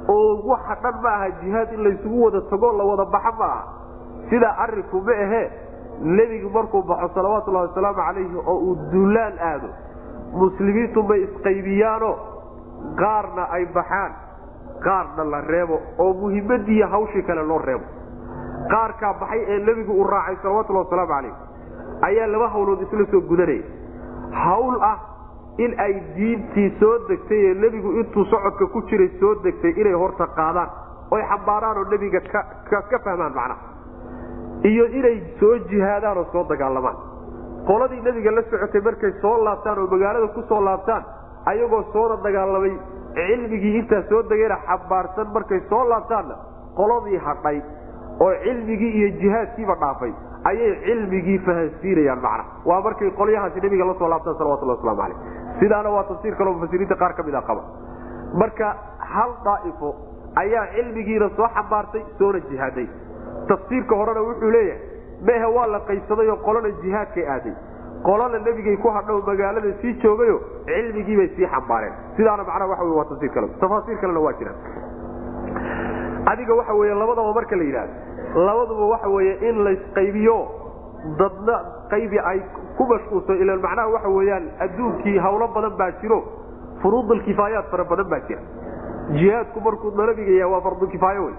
[0.08, 3.64] oo waxa dhan ma aha jihaad in laysugu wada tago la wada baxa ma aha.
[4.30, 5.46] Sidaa arinku ma ahee
[6.02, 9.70] nebigu markuu baxo salawaatullahi wasalaamu calayhi oo uu duulaan aado
[10.34, 12.16] muslimiintu may isqaybiyaanoo
[13.02, 14.12] qaarna ay baxaan
[14.86, 17.84] qaarna la reebo oo muhimmadiiyo hawshii kale loo reebo.
[18.72, 21.34] Qaarkaa baxay ee nebigu uu raacay salawatullahi wasalaamu calayh
[22.08, 23.64] ayaa laba hawlood isla soo gudanaya
[24.44, 24.98] hawl ah
[25.58, 30.28] in ay diintii soo degtay ee nebigu intuu socodka ku jiray soo degtay inay horta
[30.40, 30.70] qaadaan
[31.12, 32.20] oy xambaaraan oo nebiga
[32.70, 33.58] ka fahmaan macnaha.
[34.72, 36.98] Iyo inay soo jihaadaan oo soo dagaalamaan
[37.70, 41.04] qoladii nebiga la socotay markay soo laabtaan oo magaalada ku soo laabtaan
[41.52, 42.74] ayagoo soona dagaalamay
[43.18, 46.36] cilmigii intaa soo degayna xambaarsan markay soo laabtaanna
[46.80, 47.58] qoladii hadhay
[48.26, 50.12] oo cilmigii iyo jihaadkiiba dhaafay
[50.50, 55.18] ayay cilmigii fahansiinayaan macna waa markay qolyahaasi nebiga la soo laabtaan salawatullah waslamu caleyh
[55.62, 57.64] sidaana waa tafsiir kaloo mufasiriinta qaar ka mid a qaba.
[58.42, 58.68] Marka
[59.14, 59.90] hal daa'ifo
[60.44, 62.88] ayaa cilmigiina soo xambaartay soona jihaaday.
[63.50, 64.82] Tafsiirka horena wuxuu leeyahay
[65.22, 67.54] mehe waa la qaybsaday oo qolana jihaadkay aaday.
[68.04, 71.94] Qolana nebigay ku hadho magaalada sii joogayo cilmigiibay sii xambaareen.
[72.18, 73.48] Sidaana macnaha waxa waa tafsiir kale.
[73.62, 74.56] Tafaasiir kalena waa jiraan.
[76.32, 77.94] Adiga waxa wey labadaba marka la yidhaahdo.
[78.48, 80.38] Labaduba waxa weeye in laysqaybiyo
[81.20, 81.56] dadna
[81.90, 82.40] qaybi ay
[82.78, 86.20] ku mashquulso ilan macnaha waxa weeyaan adduunkii hawlo badan baa jiro.
[86.82, 88.42] Furuudulkifaayaat fara badan baa jira.
[89.18, 91.36] Jihaadku markuu nabiga yahay waa fardu kifaayo wey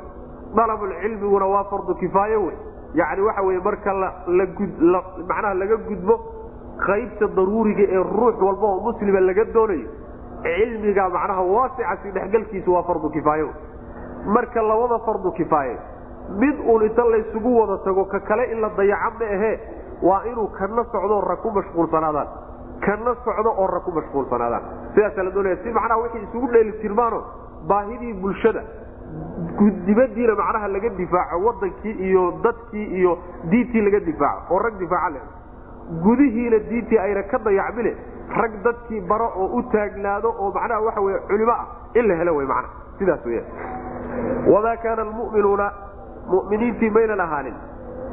[0.57, 2.57] dalabulcilmiguna waa fardu kifaayo wey
[2.95, 3.93] yani waxa wey marka
[5.29, 6.15] macnaha laga gudbo
[6.87, 9.89] qaybta daruuriga ee ruux walba oo muslima laga doonayo
[10.43, 13.49] cilmiga macnaha waasicasi dhexgalkiisa waa fardu kifaayo.
[14.27, 15.77] Marka labada fardu kifaaye
[16.41, 19.59] mid uun inta laysugu wada tago ka kale in la dayaca ma ahee
[20.03, 22.29] waa inuu kana socdo rag ku mashquulsanaadaan.
[22.81, 24.63] Kana socdo oo rag ku mashquulsanaadaan.
[24.95, 27.23] Sidaasa la doonaya si macnaha wixii isugu dheeli tirmaano
[27.69, 28.63] baahidii bulshada
[29.87, 33.19] dibadiina macnaha laga difaaco wadankii iyo dadkii iyo
[33.51, 35.21] diintii laga difaaco oo rag difaaca le
[36.05, 37.97] gudihiina diintii ayna ka dayacmine
[38.41, 42.35] rag dadkii baro oo u taagnaado oo macnaha waxa wey culimo ah in la helo
[42.37, 42.75] wey macnaha.
[42.99, 43.43] Sidaas weya
[44.53, 45.67] wamaa kaana almu'minuuna
[46.31, 47.55] mu'miniintii maynan ahaanin.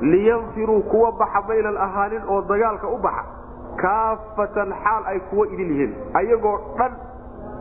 [0.02, 3.24] Liyanfiruu kuwa baxa maynan ahaanin oo dagaalka u baxa.
[3.82, 5.94] Kaafatan xaal ay kuwa idil yihiin.
[6.14, 6.92] Ayagoo dhan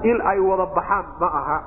[0.02, 1.58] in ay wada baxaan ma aha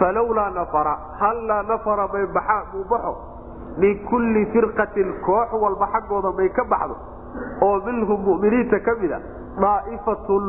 [0.00, 3.12] falowlaa nafara hallaa nafara may baxaan muu baxo
[3.82, 6.96] min kulli firqatin koox walba xaggooda may ka baxdo
[7.66, 9.18] oo minhum mu'miniinta ka mida
[9.64, 10.44] daa'ifatun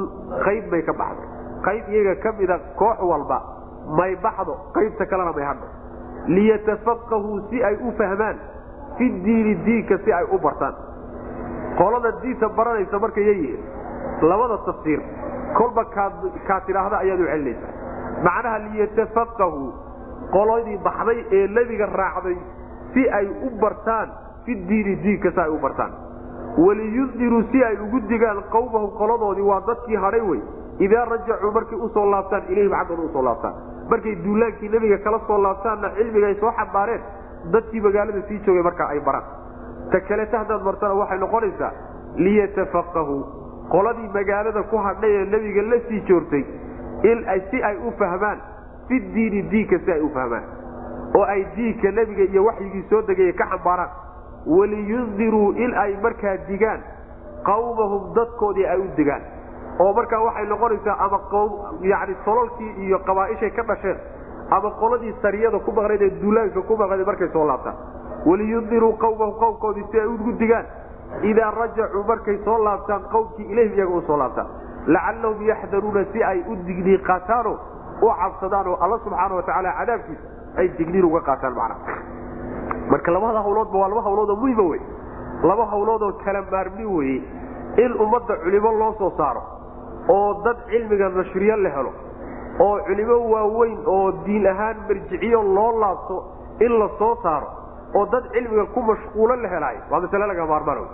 [0.45, 1.23] qayb may ka baxdo
[1.67, 3.37] qayb iyaga ka mida koox walba
[3.99, 5.67] may baxdo qaybta kalena may hadho
[6.35, 8.37] liyatafaqahuu si ay u fahmaan
[8.97, 10.75] fi diini diinka si ay u bartaan
[11.79, 13.61] qolada diinta baranaysa markay yayihiin
[14.31, 15.01] labada tafsiir
[15.59, 17.80] kolba kaa tidhaahda ayaad u celinaysaa
[18.27, 19.69] macnaha liyatafaqahuu
[20.35, 22.37] qoladii baxday ee nebiga raacday
[22.93, 24.09] si ay u bartaan
[24.45, 25.91] fi diini diinka si ay u bartaan.
[26.57, 30.41] Waliyundiruu si ay ugu digaan qawmahum qoladoodii waa dadkii hadhay wey.
[30.79, 33.53] Idaa rajacuu markay u soo laabtaan ilayhim xaggooda u soo laabtaan.
[33.89, 37.01] Markay duulaankii nebiga kala soo laabtaanna cilmiga ay soo xambaareen
[37.53, 39.23] dadkii magaalada sii joogay markaa ay baraan.
[39.91, 41.71] Ta kaleta haddaad martana waxay noqonaysaa
[42.17, 43.21] liyatafaqahuu
[43.73, 46.70] qoladii magaalada ku hadhay ee nebiga la sii joogtay in
[47.51, 48.39] si ay u fahmaan
[48.87, 50.43] fi diini diinka si ay u fahmaan
[51.17, 53.89] oo ay diinka nebiga iyo waxyigii soo degaya ka xambaaraan.
[54.45, 56.81] Waliyundiruu in ay markaa digaan
[57.45, 59.21] qawmahum dadkoodii ay u digaan.
[59.79, 61.19] Oo markaa waxay noqonaysaa ama
[61.81, 63.97] yani tololkii iyo qabaaishay ka dhasheen
[64.49, 67.75] ama qoladii sariyada ku maqnayd ee duulaanka ku maqnayd markay soo laabtaan.
[68.25, 70.65] Waliyundiruu qawmahum qowmkoodii si ay ugu digaan
[71.23, 74.47] idaa rajacuu markay soo laabtaan qowmkii ilayhim iyaga u soo laabtaan
[74.87, 77.53] lacallahum yaxdaruuna si ay u digniin qaataano
[78.01, 80.23] u cabsadaan oo alla subxaana watacaala cadaabkiisa
[80.57, 81.79] ay digniin uga qaataan macnaha
[82.91, 84.81] marka labada hawloodba waa laba hawloodoo muhima wey
[85.49, 87.17] laba hawloodoo kala maarmi weye
[87.83, 89.41] in ummadda culimo loo soo saaro
[90.15, 91.91] oo dad cilmiga nashriyo la helo
[92.59, 96.17] oo culimo waaweyn oo diin ahaan marjiciyo loo laabto
[96.59, 97.47] in la soo saaro
[97.95, 100.87] oo dad cilmiga ku mashquulo la helaayo waa masale laga maarmaan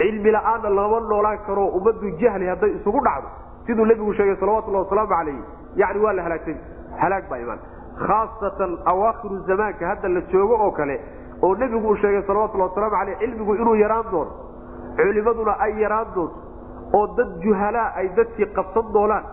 [0.00, 3.28] cilmi la'aanna lama noolaan karo ummaddu jahli hadday isugu dhacdo
[3.66, 5.36] siduu nebigu sheegay salawatullahi wasalaamu calayh
[5.82, 6.56] yani waa la halaagsay
[7.02, 7.60] halaag baa imaan.
[8.06, 10.96] Khaasatan awaakhiru zamaanka hadda la joogo oo kale
[11.42, 14.32] oo nebigu uu sheegay salawatullahi wasalaamu caleyh cilmigu inuu yaraan doono
[14.96, 16.38] culimaduna ay yaraan doonto
[16.98, 19.24] oo dad juhalaa ay dadkii qabsan doonaan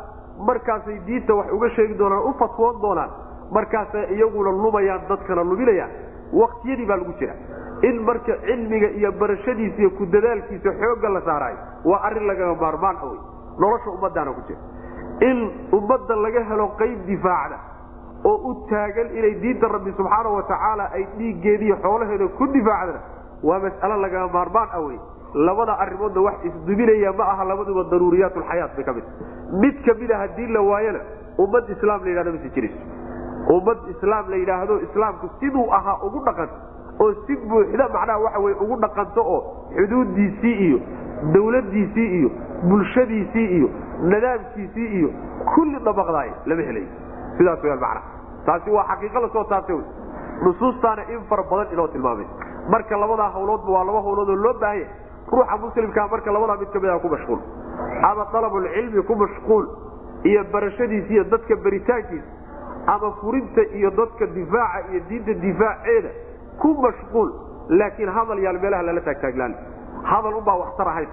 [0.48, 3.12] markaasay diinta wax uga sheegi doonaan u fatwoon doonaan
[3.58, 5.92] markaasay iyaguna lumayaan dadkana luminayaan
[6.42, 7.34] waktiyadii baa lagu jira
[7.90, 11.58] in marka cilmiga iyo barashadiisa iyo ku dadaalkiisa xoogga la saaraayo
[11.92, 13.20] waa arrin lagaga maarmaan wey
[13.64, 14.60] nolosha ummadaana ku jira.
[15.30, 15.38] In
[15.78, 17.58] ummadda laga helo qayb difaacda
[18.30, 23.00] oo u taagan inay diinta rabbi subxaana wa tacaala ay dhiiggeediiyo xoolaheeda ku difaacdana
[23.44, 24.98] waa mas'alo lagaa maarmaan ah wey
[25.48, 29.06] labada arrimoodna wax isdubinaya ma aha labaduba daruuriyaat lxayaat bay ka mid
[29.64, 31.00] mid kamida haddii la waayona
[31.46, 32.80] ummad islaam la yidhahdo masi jirayso
[33.58, 36.56] ummad islaam la yidhaahdo islaamku siduu ahaa ugu dhaqanto
[37.00, 39.40] oo si buuxda macnaha waxa wey ugu dhaqanto oo
[39.76, 40.80] xuduudiisii iyo
[41.34, 42.30] dawladiisii iyo
[42.70, 43.70] bulshadiisii iyo
[44.12, 45.10] nadaamkiisii iyo
[45.56, 46.88] kulli dabaqdaay lama helayo
[47.38, 48.08] sidaas weyaan macnaha.
[48.46, 49.84] Taasi waa xaqiiqo la soo taabtay wy
[50.46, 52.26] nusuustaana in fara badan inoo tilmaamay.
[52.70, 54.88] Marka labadaa hawloodba waa laba hawlood oo loo baahanya
[55.32, 57.40] ruuxa muslimkaa marka labadaa mid ka mid a ku mashquul.
[58.10, 59.66] Ama dalabulcilmi ku mashquul.
[60.24, 62.28] Iyo barashadiisa iyo dadka baritaankiisa.
[62.88, 66.10] Ama furinta iyo dadka difaaca iyo diinta difaaceeda
[66.62, 67.30] ku mashquul
[67.70, 69.54] laakiin hadal yaal meelaha lala taagtaaglaan.
[70.12, 71.10] Hadal unbaa waxtar ahayn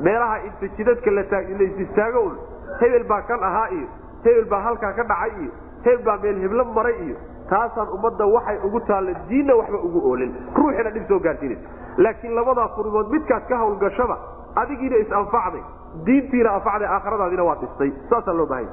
[0.00, 2.34] meelaha inta jidadka laistaago un
[2.80, 3.86] hebel baa kan ahaa iyo
[4.24, 5.50] hebel baa halkaa ka dhacay iyo
[5.84, 7.16] hebel baa meel heblo maray iyo
[7.50, 10.32] taasaan ummadda waxay ugu taalla diinna waxba ugu oolin.
[10.56, 11.68] Ruuxina dhib soo gaarsiinaysa.
[12.04, 14.16] Laakiin labadaa furimood midkaad ka hawlgashaba
[14.62, 15.62] adigiina is-anfacday
[16.06, 17.90] diintiina anfacday aakhiradaadina waa dhistay.
[18.10, 18.70] Saasaa loo baahanya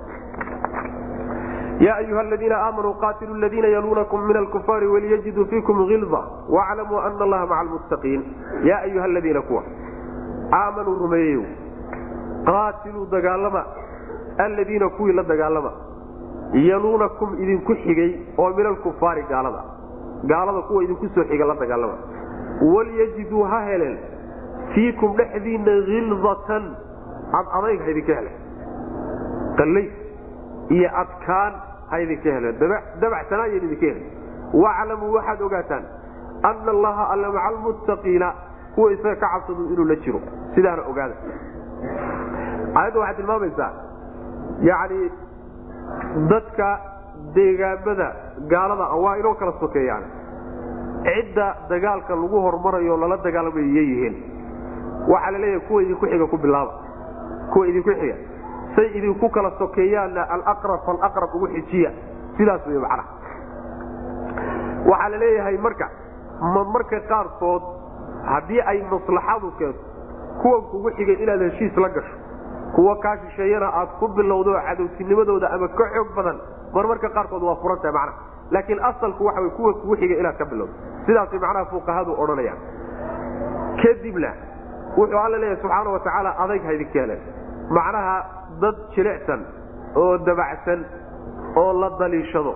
[1.79, 7.45] ya ayuha aladiina aamanuu qatiluu ladiina yaluunakum min alkufaari waliyajiduu fiikum hilda waclamuu ana allaha
[7.45, 8.23] maca almuttaqiin
[8.63, 9.63] yaa ayuha aladiina kuwa
[10.59, 11.43] aamanuu rumeeyeyo
[12.45, 13.65] qaatiluu dagaalama
[14.37, 15.71] alladiina kuwii la dagaalama
[16.53, 19.63] yaluunakum idinku xigay oo min alkufaari gaalada
[20.23, 21.97] gaalada kuwa idinku soo xiga la dagaalama
[22.75, 23.97] walyajiduu ha heleen
[24.75, 26.63] fiikum dhexdiina hildatan
[27.39, 28.23] ad adayg ha idinka
[29.57, 30.02] qallay
[30.69, 31.53] iyo adkaan
[31.89, 32.55] ha idinka heleen.
[33.01, 34.05] Dabacsanaan yan idinka helen
[34.63, 35.83] waclamuu waxaad ogaataan
[36.49, 38.29] ana allaha alla maca almuttaqiina
[38.75, 40.19] kuwa isaga ka cabsadu inuu la jiro.
[40.55, 41.15] Sidaana ogaada.
[42.75, 43.71] Aayadda waxay tilmaamaysaa
[44.69, 44.99] yani
[46.31, 46.67] dadka
[47.35, 48.07] deegaamada
[48.51, 50.03] gaalada waa inoo kala sokeeyaan.
[51.05, 54.15] Cidda dagaalka lagu hormarayo lala dagaalamayo yihiin.
[55.11, 56.71] Waxaa la leeyahay kuwa idinku xiga ku bilaaba.
[57.53, 58.15] Kuwa idinku xiga
[58.75, 61.91] say idinku kala sokeeyaanna alaqrab falaqrab ugu xijiya.
[62.37, 63.09] Sidaas wey macnaha.
[64.85, 65.89] Waxaa la leeyahay marka
[66.41, 67.63] ma qaarkood
[68.25, 69.79] haddii ay maslaxadu keento
[70.41, 72.15] kuwan kugu xigay inaad heshiis la gasho
[72.75, 76.37] kuwa kaa shisheeyana aad ku bilowdo cadowtinimadooda ama ka xoog badan
[76.73, 78.17] mar qaarkood waa furan tahay macnaha.
[78.51, 80.73] Laakiin asalku waxa kuwa kugu xigay inaad ka bilowdo.
[81.05, 82.57] Sidaasay macnaha fuqahadu odhanayaan.
[83.83, 84.33] Kadibna
[84.97, 87.21] wuxuu alla leeyahay subxaana wa tacaala adayg ha idinka heleen
[87.77, 88.15] macnaha
[88.61, 89.41] dad jilicsan
[90.03, 90.85] oo dabacsan
[91.61, 92.53] oo la daliishado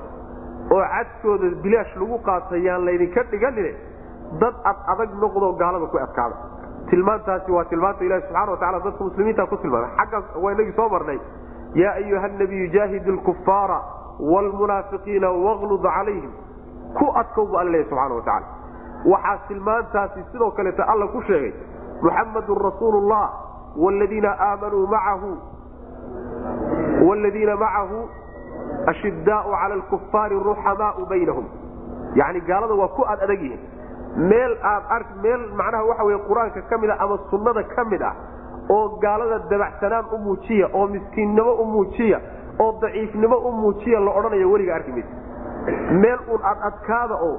[0.75, 3.71] oo cadkooda bilaash lagu qaata yaan laydinka dhiganine
[4.41, 6.36] dad ad adag noqdo gaalada ku adkaada.
[6.89, 9.89] Tilmaantaasi waa tilmaanta ilahi subxana wa tacala dadka muslimiinta ku tilmaamay.
[9.99, 11.19] Xaggaas waa inagii soo marnay
[11.82, 13.80] yaa ayuha nabiyu jaahid lkufaara
[14.19, 16.32] wlmunaafiqiina waqlud calayhim.
[16.97, 18.47] Ku adkow bu alla subxana wa tacala
[19.06, 21.53] waxaa tilmaantaasi sidoo kaleeta alla ku sheegay
[22.01, 23.27] muxamadun rasuulu llah
[23.77, 25.31] wladiina aamanuu macahu
[27.09, 28.09] wladiina macahu
[28.91, 31.45] ashidaau cala lkufaari ruxamaau baynahum
[32.15, 33.43] yani gaalada waa ku ad adag
[34.29, 38.13] meel aad meel macnaha waxa wey qur'aanka ka mid a ama sunnada ka mid ah
[38.69, 42.19] oo gaalada dabacsanaan u muujiya oo miskiinnimo u muujiya
[42.59, 45.15] oo daciifnimo u muujiya la odhanayo weliga arki maysa
[46.03, 47.35] meel uun ad adkaada oo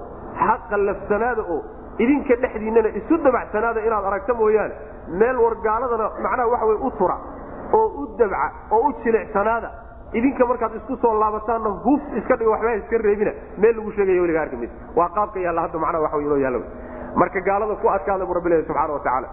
[0.46, 1.60] xaqa lafsanaada oo
[2.04, 4.74] idinka dhexdiinnana isu dabacsanaada inaad aragta mooyaane.
[5.20, 7.16] Meel war gaaladana macnaha waxa wey u tura
[7.78, 9.68] oo u dabca oo u jilicsanaada
[10.18, 13.32] idinka markaad isku soo laabataanna huf iska dhigo waxba iska reebina.
[13.62, 14.74] Meel lagu sheegaya weliga maysa.
[14.98, 16.60] Waa qaabka yaalla hadda macnaha waxa inoo yaalla
[17.20, 19.28] marka gaalada ku adkaada bu rabbi leeyahy subxana wa tacaala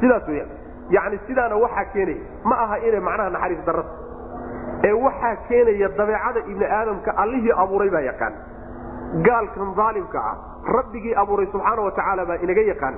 [0.00, 0.50] sidaas weyaan
[0.96, 2.20] yacni sidaana waxaa keenaya
[2.50, 3.90] ma aha inay macnaha naxariis darrata
[4.88, 8.34] ee waxaa keenaya dabeecada ibni aadamka allihii abuuray baa yaqaan.
[9.26, 10.34] Gaalkan daalimka ah
[10.76, 12.96] rabbigii abuuray subxaana wa tacaala baa inaga yaqaan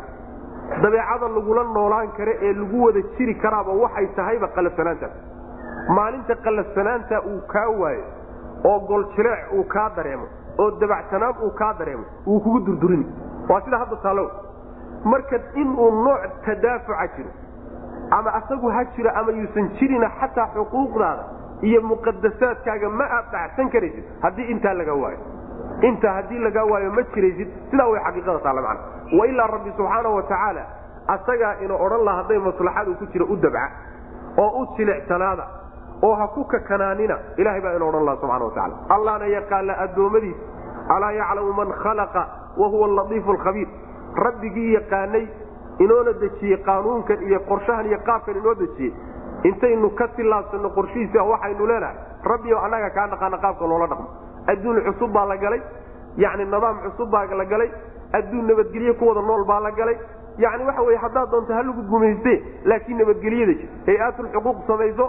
[0.82, 5.14] dabeecada lagula noolaan kare ee lagu wada jiri karaaba waxay tahayba qalafsanaantaas
[5.96, 8.04] maalinta qalafsanaanta uu kaa waayo
[8.70, 10.26] oo goljileec uu kaa dareemo
[10.62, 13.06] oo dabacsanaan uu kaa dareemo wuu kugu durdurini
[13.48, 14.28] waa sida hadda taalow.
[15.04, 17.30] Marka inuu nooc tadaafuca jiro
[18.16, 21.24] ama asagu ha jiro ama yuusan jirina xataa xuquuqdaada
[21.68, 25.18] iyo muqadasaadkaaga ma aad dhacsan karaysid haddii intaa laga waayo
[25.88, 28.80] intaa haddii lagaa waayo ma jiraysid sidaa way xaqiiqada taalla macana
[29.20, 30.62] wailaa rabbi subxaana wa tacaala
[31.14, 33.64] asagaa ina odhan laha hadday maslaxadu ku jira u dabca
[34.44, 35.44] oo u jilicsanaada
[36.08, 40.40] oo ha ku kakanaanina ilahay baa ina odhan laha subxana wa tacala allahna yaqaana addoommadiisa
[40.94, 42.22] alaa yaclamu man khalaqa
[42.60, 43.68] wa huwa alatiifu alkhabiir
[44.26, 45.24] rabbigii yaqaanay
[45.84, 48.92] inoona dejiyey qaanuunkan iyo qorshahan iyo qaabkan inoo dejiyey
[49.48, 51.96] intaynu ka tilaabsanno qorshihiisa waxaynu leenahay
[52.32, 54.08] rabbi o annaga kaa naqaana qaabka loola dhaqmo
[54.52, 55.60] adduun cusub baa la galay
[56.24, 57.70] yani nidaam cusub baa la galay
[58.18, 59.96] adduun nabadgelye ku wada nool baa la galay.
[60.38, 62.32] Yani waxa wey haddaad doonto ha lagu gumayste
[62.70, 65.06] laakiin nabadgelyada jir hay'aatulxuquuq samayso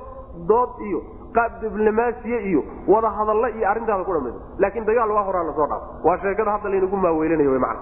[0.50, 1.00] dood iyo
[1.36, 4.39] qaab diblomaasiye iyo wada hadalla iyo arrintaada ku dhamayso.
[4.60, 7.78] Laakiin dagaal waa horaa la soo dhaafo waa sheekada hadda laynagu maaweelinayo man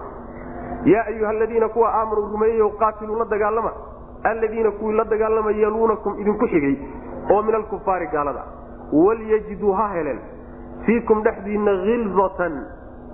[0.86, 3.72] yaa ayuha aladiina kuwa aamanuu rumeeyeyo qaatiluu la dagaalama.
[4.24, 6.76] Aladiina kuwii la dagaalama yaluunakum idinku xigay
[7.32, 8.44] oo min alkufaari gaalada.
[8.94, 10.20] Walyajiduu ha heleen
[10.86, 12.54] fiikum dhexdiinna hilzatan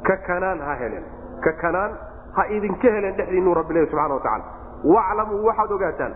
[0.08, 1.04] ka kanaan ha heleen
[1.46, 1.92] ka kanaan
[2.38, 4.46] ha idinka heleen dhexdiinu rabbilahi subxana watacala
[4.96, 6.14] waclamuu waxaad ogaataan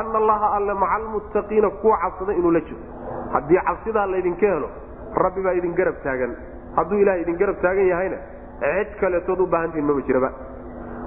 [0.00, 2.80] ana allaha alle maca almuttaqiina kuwa cabsada inuu la jiro.
[3.32, 4.68] Haddii cabsidaa laydinka helo
[5.24, 6.36] rabbi baa idin garab taagan.
[6.76, 8.16] Hadduu ilahay idin garab taagan yahayna
[8.60, 10.30] cid kaleetood u baahantiin maba jiraba.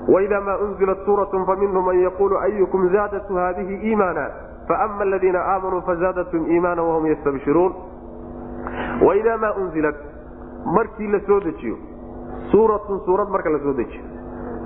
[0.07, 4.25] Waidaa maa unzilat suuratun faminhum man yaquulu ayukum zaadatu haadihi iimaana
[4.67, 7.73] faama aladiina aamanuu fazaadatum iimaana wahum yastabshiruun
[9.07, 9.95] waidaa maa unzilat
[10.77, 11.77] markii la soo dejiyo
[12.51, 14.03] suuratun suurad marka la soo dejiyo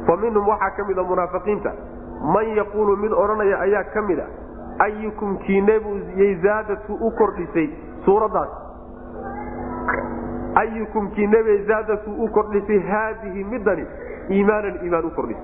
[0.07, 1.71] fa minhum waxaa ka mida munaafiqiinta
[2.35, 4.27] man yaquulu mid odhanaya ayaa ka mid a
[4.85, 5.91] ayukum kiinebu
[6.25, 7.69] yzaadatu u kordhisay
[8.05, 8.49] suuraddaas.
[10.55, 13.85] Ayukum kiinebe zaadatu u kordhisay haadihi midani
[14.29, 15.43] iimaanan iimaan u kordhisay.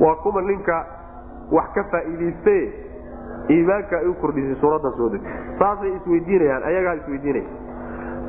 [0.00, 0.76] Waa kuma ninka
[1.52, 2.56] wax ka faa'iidayste
[3.56, 5.22] iimaanka ay u kordhisay suuraddan soo deg
[5.58, 7.48] saasay isweydiinayaan ayagaa isweydiinaya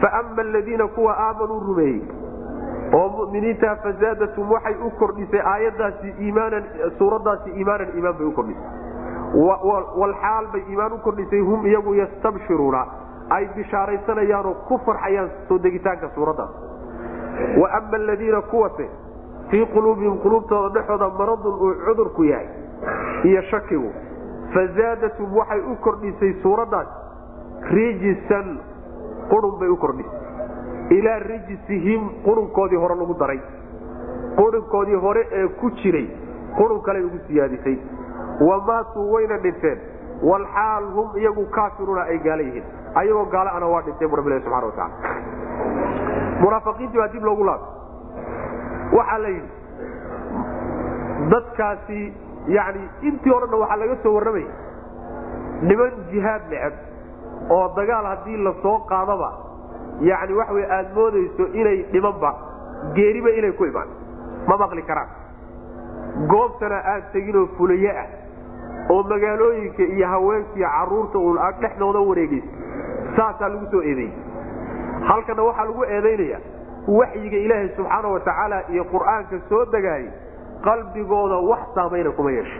[0.02, 2.02] faama aladiina kuwa aamanuu rumeeyey
[3.00, 6.64] oo muminiinta fazaadatum waxay u kordhisay aayadaasi iimaanan
[6.98, 8.64] suuraddaasi iimaanan iimaan bay u kordhisay.
[10.02, 12.86] Walxaal bay iimaan u kordhisay hum iyagu yastabshiruuna
[13.30, 16.50] ay bishaaraysanayaanoo ku farxayaan soo degitaanka suuraddaas
[17.62, 18.90] wa ama aladiina kuwase
[19.50, 22.48] fii quluubihim quluubtooda dhexooda maradun uu cudurku yahay
[23.24, 23.92] iyo shakigu
[24.54, 26.88] fazaadatum waxay u kordhisay suuraddaas
[27.72, 28.58] rijisan
[29.32, 33.40] qurun bay u kordhisay ilaa rijsihim qurunkoodii hore lagu daray.
[34.40, 36.08] Qurunkoodii hore ee ku jiray
[36.58, 37.78] qurun kale ugu siyaadisay.
[38.48, 39.80] Wamaatuu wayna dhinteen.
[40.30, 42.64] Walxaal hum iyagu kaafiruuna ay gaala yihiin.
[42.96, 44.94] Ayagoo gaala ana waa dhinteen bu rabbilahi subxana wataala
[46.42, 49.50] munaafiqiintii baa dib loogu laabay waxaa la yidhi
[51.32, 52.02] dadkaasi
[52.58, 54.52] yani intii o dhanna waxaa laga soo warramaya
[55.70, 56.74] niman jihaad neceb
[57.50, 59.30] oo dagaal haddii la soo qaadaba
[60.10, 62.32] yani waxa wey aada moodayso inay dhimanba
[62.96, 63.88] geeriba inay ku imaan.
[64.48, 65.10] Ma maqli karaan.
[66.32, 68.08] Goobtana aan teginoo fulaye ah
[68.90, 72.48] oo magaalooyinka iyo haweenkiiyo carruurta uun aad dhexdooda wareegeysa
[73.18, 74.14] saasaa lagu soo eedeeyey.
[75.10, 76.40] Halkana waxaa lagu eedaynaya
[76.88, 80.10] waxyiga ilaahay subxaana wa tacaala iyo qur'aanka soo degaayay
[80.64, 82.60] qalbigooda wax saamayna kuma yeesho.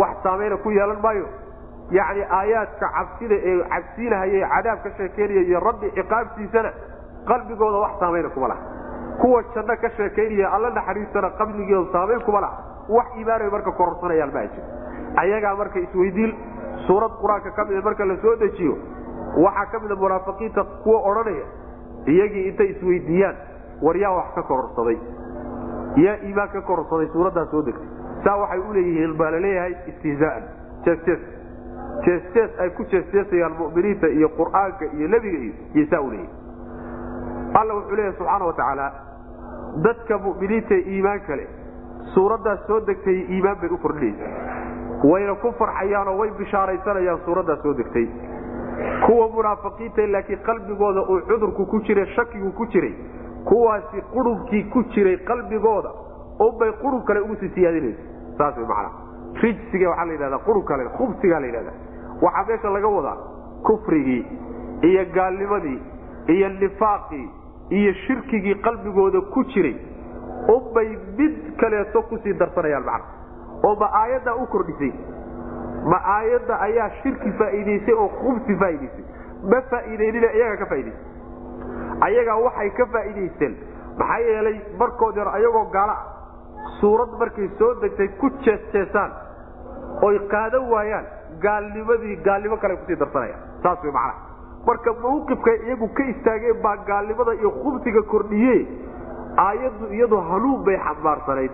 [0.00, 1.26] Wax saamayna ku yeelan maayo
[1.90, 6.70] yacni aayaadka cabsida ee cabsiinahaya cadaab ka sheekeynaya iyo rabbi ciqaabtiisana
[7.28, 8.60] qalbigooda wax saamayna kuma laha.
[9.20, 12.56] Kuwa janno ka sheekaynaya alla naxariistana qalbigooda saamayn kuma laha.
[12.88, 14.66] Wax iimaanay marka kororsanayaan ma jiro
[15.22, 16.32] ayagaa marka isweydiin
[16.86, 18.74] suurad qur'aanka ka mida marka la soo dejiyo
[19.44, 21.46] waxaa ka mida munaafiqiinta kuwa odhanaya
[22.06, 23.36] iyagii intay isweydiiyaan
[23.82, 24.98] war yaa wax ka kororsaday.
[26.04, 27.88] Yaa iimaan ka kororsaday suuraddaa soo degtay.
[28.24, 30.42] Saa waxay u leeyihiin baa la leeyahay istihzaan
[30.84, 31.20] jees
[32.04, 36.28] ay ku jeesjeesayaan muminiinta iyo qur'aanka iyo nebiga iyo iyo saa u leeyahay.
[37.60, 38.92] Alla wuxuu leeyahay subxaana wa tacaala
[39.84, 41.46] dadka muminiinta iimaan kale
[42.14, 44.26] suuraddaas soo degtay iimaan bay u kordhinaysa
[45.04, 48.06] wayna ku farxayaanoo way bishaaraysanayaan suuraddaas soo degtay.
[49.06, 52.94] Kuwa munaafiqiinta laakiin qalbigooda uu cudurku ku jiray shakigu ku jiray
[53.44, 55.90] kuwaasi qurunkii ku jiray qalbigooda
[56.40, 58.02] unbay qurun kale ugu sii siyaadinaysa.
[58.38, 58.90] Saas way macnaha
[59.42, 61.76] rijsiga waxaa la yidhahdaa qurun kale khubsigaa la yidhahdaa
[62.22, 63.16] waxaa meesha laga wadaa
[63.66, 64.22] kufrigii
[64.90, 65.78] iyo gaalnimadii
[66.36, 67.26] iyo nifaaqii
[67.80, 69.76] iyo shirkigii qalbigooda ku jiray
[70.54, 70.88] unbay
[71.18, 73.12] mid kaleeto ku sii darsanayaan macna.
[73.66, 74.92] Oo ma aayaddaa u kordhisay?
[75.90, 79.04] Ma aayadda ayaa shirki faa'iidaysay oo khubsi faa'idaysay
[79.52, 81.04] ma faa'iidaynina iyagaa ka faa'idaysay
[82.08, 83.54] ayagaa waxay ka faa'iidaysteen
[83.98, 85.96] maxaa yeelay markoodi hore ayagoo gaala
[86.80, 89.10] suurad markay soo degtay ku jeesjeesaan
[90.08, 91.06] oy qaadan waayaan
[91.44, 94.14] gaalnimadii gaalnimo kale ku sii darsanayaan saas way macnaha.
[94.66, 98.56] Marka mawqifkay iyagu ka istaageen baa gaalnimada iyo khubsiga kordhiye
[99.46, 101.52] aayaddu iyadu hanuun bay xambaarsanayd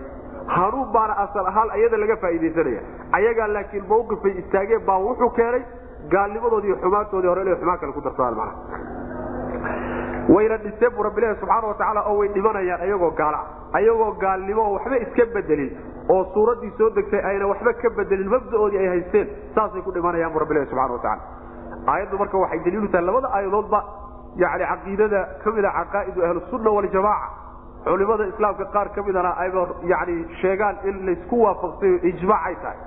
[0.55, 2.81] hanuun baana asal ahaan ayada laga faa'iidaysanaya.
[3.17, 5.63] Ayagaa laakiin mawqifay istaageen baa wuxuu keenay
[6.13, 9.73] gaalnimadoodii iyo xumaantoodii hore inay xumaan kale ku darsadaan macnaha.
[10.33, 13.39] Wayna dhiseen bu rabbilahi subxaana wa tacaala oo way dhimanayaan ayagoo gaala
[13.79, 15.71] ayagoo gaalnimo oo waxba iska bedelin
[16.09, 20.39] oo suuraddii soo degtay ayna waxba ka bedelin mabdaoodii ay haysteen saasay ku dhimanayaan bu
[20.43, 21.21] rabbilahi subxana wa tacala
[21.93, 23.79] aayaddu marka waxay daliilu tahay labada aayadoodba
[24.43, 27.27] yani caqiidada ka mida caqaa'idu ahlusunna waljamaaca
[27.85, 32.77] culimada islaamka qaar ka midana ayba yani sheegaan in laysku waafaqsayo ijmaacay tahay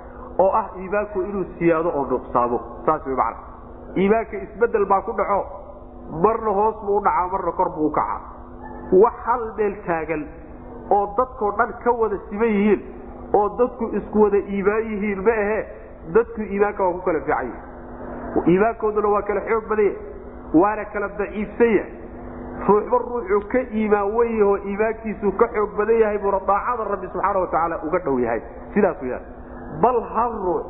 [0.43, 3.41] oo ah iimaanku inuu siyaado oo nuqsaamo saas way macna.
[4.01, 5.39] Iimaanka isbeddel baa ku dhaco
[6.25, 8.19] marna hoos buu u dhacaa marna kor buu u kacaa.
[9.03, 10.23] Wax hal meel taagan
[10.97, 12.81] oo dadkoo dhan ka wada siman yihiin
[13.33, 15.59] oo dadku isku wada iimaan yihiin ma ahe.
[16.15, 19.97] Dadku iimaanka waa ku kala fiican yihiin iimaankooduna waa kala xoog badan yahay
[20.61, 21.91] waana kala daciifsan yahay
[22.67, 27.39] ruuxba ruuxuu ka iimaan wen yahoo iimaankiisu ka xoog badan yahay buuna daacada rabbi subxaana
[27.43, 28.41] watacaala uga dhow yahay.
[28.73, 29.25] Sidaas weyaan
[29.83, 30.65] bal hal ruux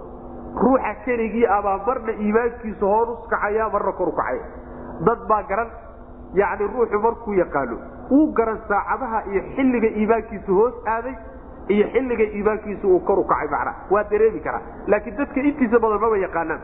[0.64, 4.42] ruuxa keligii abaa marna iimaankiisu hoos ukacaya marna kor ukacaya
[5.08, 5.70] dad baa garan
[6.34, 7.78] yani ruuxu markuu yaqaano
[8.12, 11.16] wuu garan saacadaha iyo xilliga iimaankiisu hoos aaday
[11.76, 14.62] iyo xilliga iimaankiisu uu kor ukacay macna waa dareemi karaa.
[14.88, 16.62] Laakiin dadka intiisa badan maba yaqaanaan.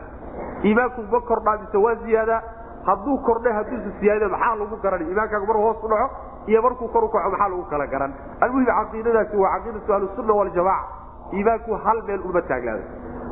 [0.64, 2.40] Iimaanku ma kordhaa mise waa ziyaadaa
[2.86, 5.02] hadduu kordha hadduusa siyaada maxaa lagu garan?
[5.08, 6.10] Iimaankaagu maruu hoos u dhaco
[6.46, 8.12] iyo markuu kor ukaco maxaa lagu kala garan?
[8.40, 10.84] Almuhim caqiidadaasi waa caqiidatu ahlusunna waljamaca
[11.32, 12.86] iimaanku hal meel uma taaglaaday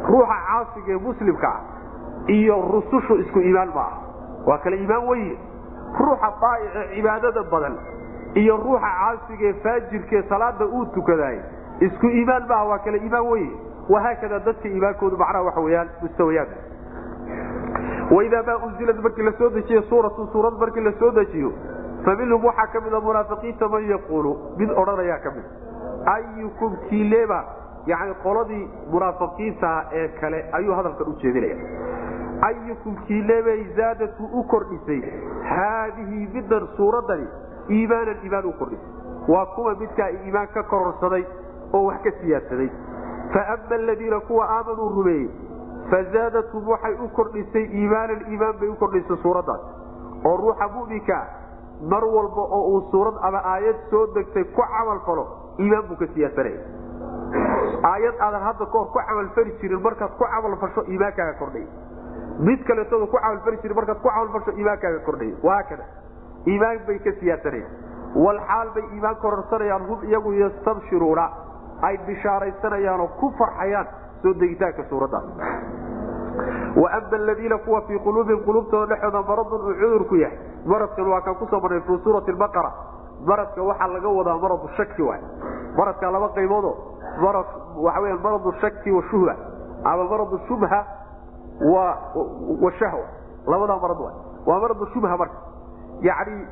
[0.09, 1.61] ruuxa caasiga ee muslimka ah
[2.37, 3.97] iyo rusushu isku iimaan ma ah
[4.49, 5.35] waa kale iimaan weye
[6.01, 7.75] ruuxa daaice cibaadada badan
[8.43, 11.39] iyo ruuxa caasiga ee faajirkaee salaada uu tukadaay
[11.81, 13.51] isku iimaan maaha waa kale iimaan weye
[13.95, 16.49] wahaakada dadka iimaankoodu macnaha waxa weyaan mustawayaad
[18.17, 21.53] waidaa maa unzilad markii la soo dejiyo suuratu suurad markii la soo dejiyo
[22.05, 25.45] fa minhum waxaa ka mida munaafiqiinta man yaquulu mid odhanayaa ka mid
[26.15, 27.45] ayukum kiileba
[27.87, 31.57] yani qoladii munaafiqiintaha ee kale ayuu hadalkan u jeedinaya.
[32.49, 35.01] Ayukum kiilebay zaadatu u kordhisay
[35.51, 37.27] haadihi midan suuradani
[37.71, 38.91] iimaanan iimaan u kordhisay.
[39.29, 41.25] Waa kuwa midkaa iimaan ka kororsaday
[41.73, 42.69] oo wax ka siyaadsaday
[43.35, 45.29] faama aladiina kuwa aamanuu rumeeyey
[45.91, 49.61] fazaadatum waxay u kordhisay iimaanan iimaan bay u kordhisay suuraddaas.
[50.25, 51.25] Oo ruuxa muminkaa
[51.93, 55.25] mar walba oo uu suurad ama aayad soo degtay ku camal falo
[55.59, 56.61] iimaan buu ka siyaadsanaya
[57.93, 61.65] aayad aadan hadda kahor ku camalfali jirin markaad ku camalfasho iimaankaaga kordhay.
[62.49, 65.31] Mid kaleetooda ku camalfali jirin markaad ku camalfasho iimaankaaga kordhay.
[65.43, 65.85] Wahaakada
[66.47, 67.73] iimaan bay ka siyaadsanayaan
[68.25, 71.27] walxaal bay iimaan kororsanayaan hum iyagu yastabshiruuna
[71.89, 73.87] ay bishaaraysanayaanoo ku farxayaan
[74.23, 75.25] soo degitaanka suuraddaas
[76.83, 80.39] waama aladiina kuwa fii quluubihim quluubtooda dhexooda maradun uu cudur ku yahay.
[80.67, 82.71] Maradkan waa kaan ku soo marnay fii suurati baqara
[83.27, 85.21] maradka waxaa laga wadaa maradu shaki waay.
[85.79, 86.71] Maradka laba qayboodo
[87.25, 89.35] marad waxa weya maradu shaki wa shuhba
[89.85, 90.81] ama maradu shubha
[92.63, 93.07] wa shahwa
[93.47, 94.17] labadaa marad waay.
[94.47, 95.37] Waa maradu shubha marka.
[96.01, 96.47] Yacni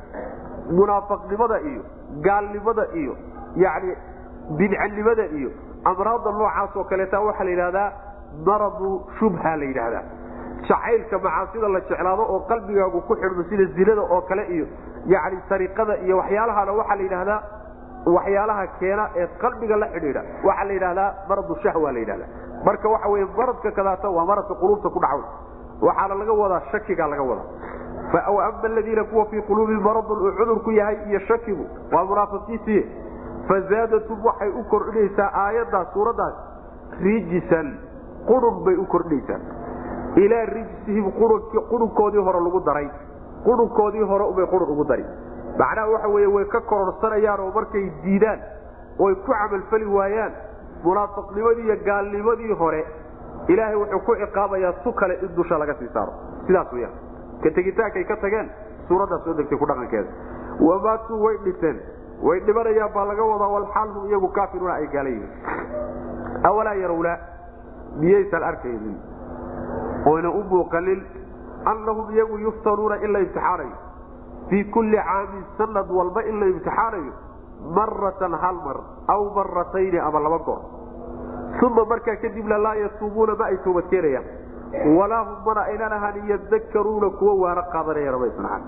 [0.71, 1.81] munaafaqnimada iyo
[2.21, 3.15] gaalnimada iyo
[3.55, 3.95] yani
[4.57, 5.49] bidcanimada iyo
[5.91, 7.87] amraadda noocaas oo kaleeta waxaa la yidhahdaa
[8.47, 8.89] maradu
[9.19, 10.03] shubha la yidhaahdaa
[10.69, 14.65] jacaylka macaasida la jeclaado oo qalbigaagu ku xidhmo sida zinada oo kale iyo
[15.13, 17.39] yani sariqada iyo waxyaalahana waxaa la yidhahdaa
[18.15, 20.21] waxyaalaha keena ee qalbiga la xidhiidha.
[20.47, 22.25] Waxaa la yidhahdaa maradu shahwa la yidhahda
[22.65, 25.21] marka waxa wey maradka kadaata waa maradka quluubta ku dhacaw
[25.87, 27.47] waxaana laga wadaa shakiga laga wadaa.
[28.27, 32.81] Ama aladiina kuwa fii quluubihim maradun uu cudurku yahay iyo shakigu waa munaafiqiintii
[33.51, 36.35] fazaadatum waxay u kordhinaysaa aayaddaas suuraddaas.
[37.03, 37.67] Rijisan
[38.27, 39.39] qurun bay u kordhinaysaa.
[40.15, 41.11] Ilaa rijsihim
[41.71, 42.87] qurunkoodii hore lagu daray.
[43.43, 45.05] Qurunkoodii hore ubay qurun ugu dari
[45.59, 48.39] macnaha waxa wey way ka kororsanayaan oo markay diidaan
[48.99, 50.33] oy ku camalfali waayaan.
[50.83, 52.85] Munaafiqnimadii iyo gaalnimadii hore
[53.47, 56.13] ilaahay wuxuu ku ciqaabayaa su kale in dusha laga sii saaro.
[56.47, 56.93] Sidaas weyaan
[57.43, 58.51] ka tegitaankay ka tageen
[58.87, 60.09] suuraddaas soo ku dhaqankeeda.
[60.59, 61.81] Wamaatuu way dhinteen
[62.27, 65.31] way dhimanayaan baa laga wadaa walxaal hum iyagu kaafiruuna ay gaala yihiin.
[66.49, 67.17] Awalaa yarawlaa
[67.99, 68.97] miyaysan arkaynin.
[70.11, 71.01] Oyna u muuqanin
[71.71, 73.75] annahum iyagu yuftanuuna in la imtixaanayo.
[74.49, 77.13] Fii kulli caamin sanad walba in la imtixaanayo
[77.77, 80.61] maratan hal mar aw maratayni ama laba goor.
[81.65, 84.25] Uma markaa kadibna laa yatuubuuna ma ay toobadkeenayaan
[84.97, 88.61] walaa hum mana aynan ahaan yadakaruuna kuwa waana qaadanaya rabaysnaaan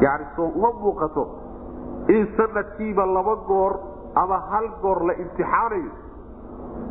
[0.00, 1.22] yani soo uma muuqato
[2.14, 3.72] in sanadkiiba laba goor
[4.22, 5.90] ama hal goor la imtixaanayo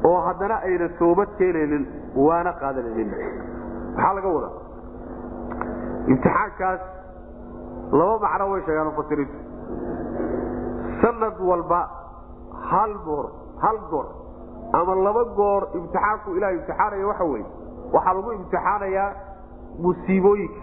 [0.10, 1.84] oo haddana ayna toobad keenaynin
[2.26, 3.10] waana qaadanaynin
[3.96, 4.54] maxaa laga wadaa?
[6.14, 6.82] Imtixaankaas
[8.00, 9.38] laba macno way sheegaan mufasiriintu
[11.02, 11.82] sanad walba
[12.72, 13.26] hal goor
[13.64, 14.08] hal goor
[14.80, 17.46] ama laba goor imtixaanku ilahay imtixaanaya waxa weye
[17.96, 19.10] waxaa lagu imtixaanayaa
[19.84, 20.62] musiibooyinka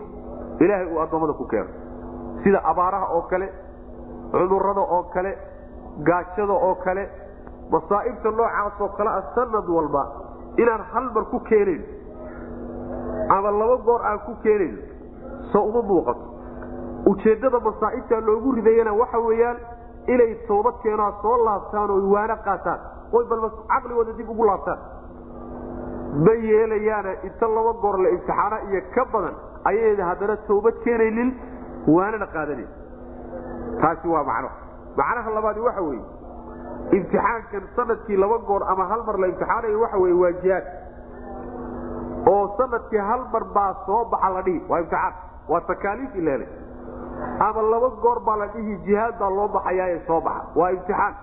[0.65, 1.71] ilaahay uu addoommada ku keeno.
[2.43, 3.47] Sida abaaraha oo kale
[4.39, 5.33] cudurrada oo kale
[6.09, 7.05] gaajada oo kale
[7.75, 10.03] masaa'ibta noocaas oo kale ah sanad walba
[10.63, 11.83] inaan hal mar ku keenayn
[13.37, 14.77] ama laba goor aan ku keenayn
[15.53, 16.25] soo uma muuqato.
[17.11, 19.57] Ujeeddada masaa'ibta loogu ridayana waxa weeyaan
[20.15, 22.81] inay toobad keenaa soo laabtaan oo waana qaataan.
[23.17, 24.79] Oy balba caqligooda dib ugu laabtaan.
[26.27, 29.35] Ma yeelayaana inta laba goor la imtixaana iyo ka badan
[29.71, 31.29] ayayda haddana toobad keenaynin
[31.97, 32.69] waanana qaadanin
[33.81, 34.51] taasi waa macno.
[34.97, 36.05] Macnaha labaadi waxa weeye
[36.97, 40.65] imtixaankan sannadkii laba goor ama hal mar la imtixaanayo waxa weye waa jihaad.
[42.33, 45.15] Oo sannadkii hal mar baa soo baxa la dhihi waa imtixaan
[45.49, 46.49] waa takaaliif ileelay
[47.49, 51.15] ama laba goor baa la dhihi jihaad baa loo baxayaaye soo baxa waa imtixaan.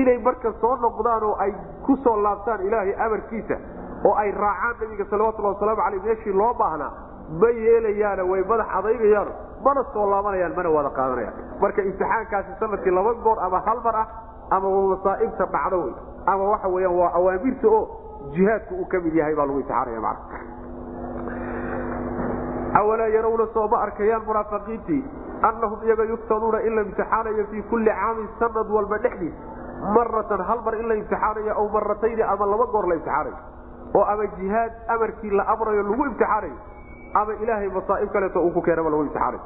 [0.00, 1.52] Inay marka soo noqdaan oo ay
[1.86, 3.56] ku soo laabtaan ilaahay amarkiisa
[4.04, 6.92] oo ay raacaan nabiga salawatulhi wasalaamu aleyh meeshii loo baahnaa
[7.40, 9.32] ma yeelayaana way madax adaygayaano
[9.64, 11.34] mana soo laabanayaan mana wada qaadanayaan.
[11.62, 14.06] Marka imtixaankaasi sannadkii laba goor ama hal mar ah
[14.56, 15.94] ama masaaibta dhacdo wey
[16.32, 17.82] ama waxa weyaan waa awaamirta oo
[18.36, 20.18] jihaadku uu ka mid yahay baa lagu imtixaanaya mana
[22.80, 25.00] awalaa yarawna sooma arkayaan munaafiqiintii
[25.48, 30.74] annahum iyaga yuftanuuna in la imtixaanayo fii kulli caamin sanad walba dhexdiisa maratan hal mar
[30.80, 33.36] in la imtixaanayo aw maratayni ama laba goor la imtixaanayo
[33.98, 36.56] oo ama jihaad amarkii la amrayo lagu imtixaanayo
[37.14, 39.40] ama ilaahay masaaib kaleeto uu ku keenaba lagu imtixaanayo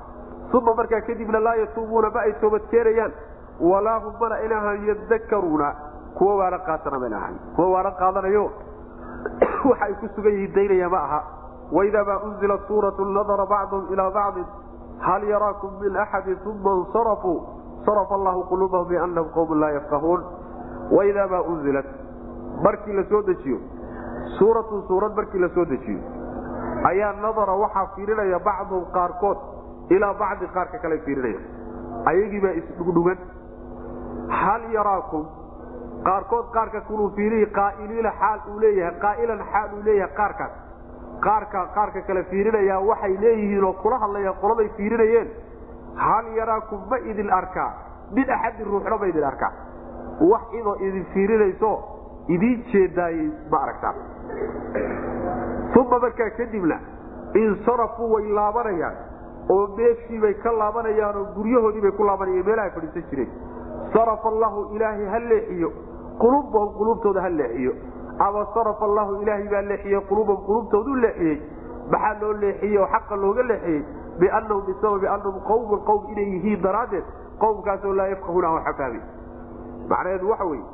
[0.52, 3.12] uma markaa kadibna laa yatuubuuna ma ay toobad keenayaan
[3.60, 5.74] walaa hum mana inahan yadakaruuna
[6.14, 8.50] kuwa waana qaatana mana ahan kuwa waana qaadanayo.
[9.68, 11.22] Waxa ay ku sugan yihiin daynaya ma aha.
[11.72, 14.46] Waidamaa unzilat suuratu nadara bacduhum ilaa bacdin
[14.98, 17.40] hal yaraakum min axadin uma insarafuu.
[17.86, 20.24] Sarafa allahu quluubahum biannahum qowmun laa yafqahuun.
[20.90, 21.86] Waidamaa unzilat
[22.62, 23.58] markii la dejiyo.
[24.38, 26.22] Suuratun suurad markii la dejiyo
[26.91, 29.39] ayaa nadara waxaa fiirinaya bacduhum qaarkood
[29.95, 31.41] ilaa bacdi qaarka kale fiirinaya.
[32.11, 33.18] Ayagiibaa isdhugdhugan
[34.41, 35.24] hal yaraakum
[36.09, 40.53] qaarkood qaarka kuluu fiirihi qaailiina xaal uu leeyahay qaailan xaal uu leeyahay qaarkaas.
[41.26, 45.28] Qaarka qaarka kale fiirinaya waxay leeyihiin oo kula hadlaya qoladay fiirinayeen.
[46.05, 47.70] Hal yaraakum ma idin arkaa.
[48.16, 49.53] Min axadin ruuxna ma idin arkaa.
[50.30, 51.70] Wax idoo idin fiirinayso
[52.35, 53.95] idiin jeedaayey ma aragtaa
[55.80, 56.78] uma markaa kadibna
[57.35, 58.97] insarafuu way laabanayaan
[59.55, 63.30] oo meeshiibay ka laabanayaan oo guryahoodiibay ku laabanayaan meelaha fadhiisan jireen.
[63.95, 65.70] Sarafa allahu ilaahay ha leexiyo
[66.22, 67.72] qulubahum qulubtooda ha leexiyo.
[68.26, 71.39] Ama sarafa allahu ilaahay baa leexiyey qulubahum qulubtoodu leexiyey.
[71.93, 73.83] Maxaa loo leexiyey oo xaqa looga leexiyey?
[74.20, 77.05] Biannahum bisababi annahum qawmun qowm inay yihiin daraaddeed.
[77.43, 79.01] Qowmkaasoo laa yafqahuuna aan waxa fahmay
[79.89, 80.64] macnaheedu waxa weye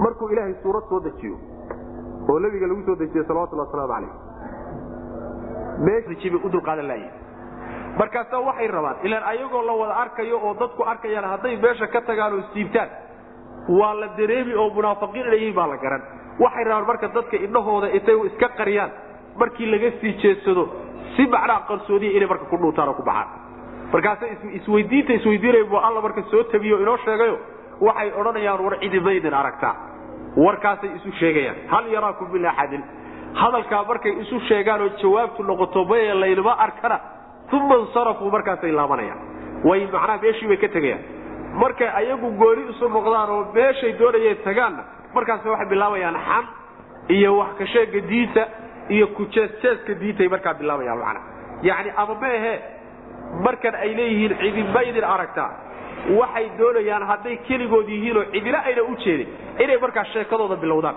[0.00, 1.36] markuu ilaahay suurad soo dejiyo
[2.30, 4.12] oo nabiga lagu soo dejiye salawatulli wasalaamu calayh.
[5.86, 7.12] Meeshibay u dulqaadan laayeen
[7.98, 12.32] markaasa waxay rabaan ilaan ayagoo la wada arkayo oo dadku arkayaan hadday meesha ka tagaan
[12.38, 12.88] oo siibtaan
[13.78, 16.02] waa la dareemi oo munaafiqiin inay yihiin baa la garan.
[16.42, 18.90] Waxay rabaan marka dadka indhahooda intay iska qariyaan
[19.40, 20.64] markii laga sii jeedsado
[21.16, 23.28] si macnaha qarsoodiya inay marka ku dhuutaan oo ku baxaan.
[23.92, 24.24] Markaasa
[24.58, 27.36] isweydiinta isweydiinaya buu alla marka soo tabiyo inoo sheegayo
[27.80, 29.74] waxay odhanayaan war cidi maydin aragtaa
[30.36, 31.56] warkaasay isu sheegayaan.
[31.72, 32.82] Hal yaraakum min axadin
[33.34, 36.98] hadalkaa markay isu sheegaan oo jawaabtu noqoto maya laynama arkana?
[37.52, 39.18] Uma insarafuu markaasay laabanayaan.
[39.64, 41.02] Way macnaha meeshii bay ka tegayaan.
[41.62, 44.82] Markay ayagu gooni isu noqdaan oo meeshay doonayeen tagaanna
[45.14, 46.44] markaas waxay bilaabayaan xan
[47.08, 48.42] iyo wax ka sheega diinta
[48.94, 51.26] iyo kujeesjeeska diintay markaa bilaabayaan macnaha.
[51.62, 52.54] Yacni ama ma ahe
[53.44, 55.50] markan ay leeyihiin cidinma idin aragtaa
[56.20, 59.28] waxay doonayaan hadday keligood yihiin oo cidina ayna u jeedin
[59.58, 60.94] inay markaa sheekadooda bilowdaan.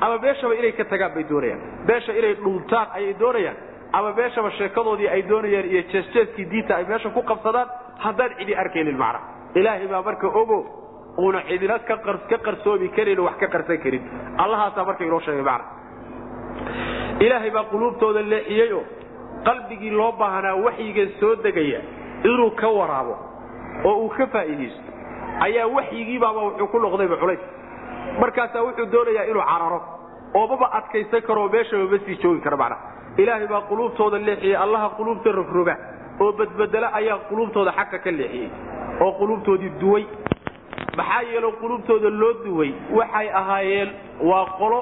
[0.00, 1.60] Ama meeshaba inay ka tagaan bay doonayaan.
[1.88, 3.56] Meesha inay dhuuntaan ayay doonayaan.
[3.92, 8.96] Ama meeshaba sheekadoodii ay doonayaan iyo jeesjeeskii diinta ay meesha ku qabsadaan haddaan cidi arkaynin
[8.98, 9.20] macna.
[9.54, 10.58] Ilaahay baa marka ogo
[11.18, 11.96] uuna cidina ka
[12.46, 14.02] qarsoomi karin wax ka qarsan karin.
[14.38, 15.64] Allahaasaa marka inoo sheegay macna.
[17.20, 18.82] Ilaahay baa quluubtooda leexiyeyoo
[19.46, 21.80] qalbigii loo baahnaa waxyigan soo degaya
[22.24, 23.14] inuu ka waraabo
[23.84, 24.82] oo uu ka faa'iidaysto.
[25.46, 27.42] Ayaa waxyigiibaaba wuxuu ku noqdayba culays
[28.20, 29.80] markaasaa wuxuu doonayaa inuu cararo
[30.34, 32.76] oo maba adkaysan karoo meeshaba ma sii joogi kara macna.
[33.16, 35.74] Ilaahay baa quluubtooda leexiyey allaha quluubta rogroga
[36.20, 38.48] oo badbedela ayaa quluubtooda xaqa ka leexiyey
[39.00, 40.04] oo quluubtoodii duway.
[40.96, 42.70] Maxaa yeelo quluubtooda loo duway?
[42.98, 43.90] Waxay ahaayeen
[44.22, 44.80] waa qolo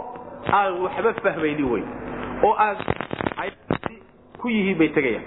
[0.53, 1.83] aan waxba fahmaynin wey
[2.45, 2.77] oo aan
[4.41, 5.25] ku yihiin bay tegayaan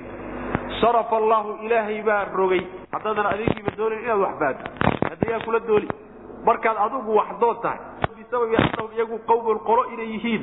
[0.81, 2.61] sharafa allaahu ilaahay baa rogay.
[2.93, 4.59] Haddaadan adeegiiba doonayn inaad wax faado
[5.09, 5.87] haddayaa kula dooli
[6.45, 7.29] markaad adigu wax
[7.63, 7.79] tahay.
[8.17, 10.41] Bisababi annahum iyagu qawmun qolo inay yihiin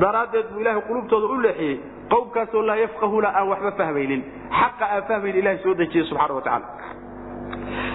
[0.00, 1.80] daraaddeed buu ilaahay qulubtooda u leexiyey.
[2.12, 4.22] Qowmkaasoo laa yafqahuuna aan waxba fahmaynin.
[4.60, 6.66] Xaqa aan fahmayn ilahay soo dejiyey subxana watacala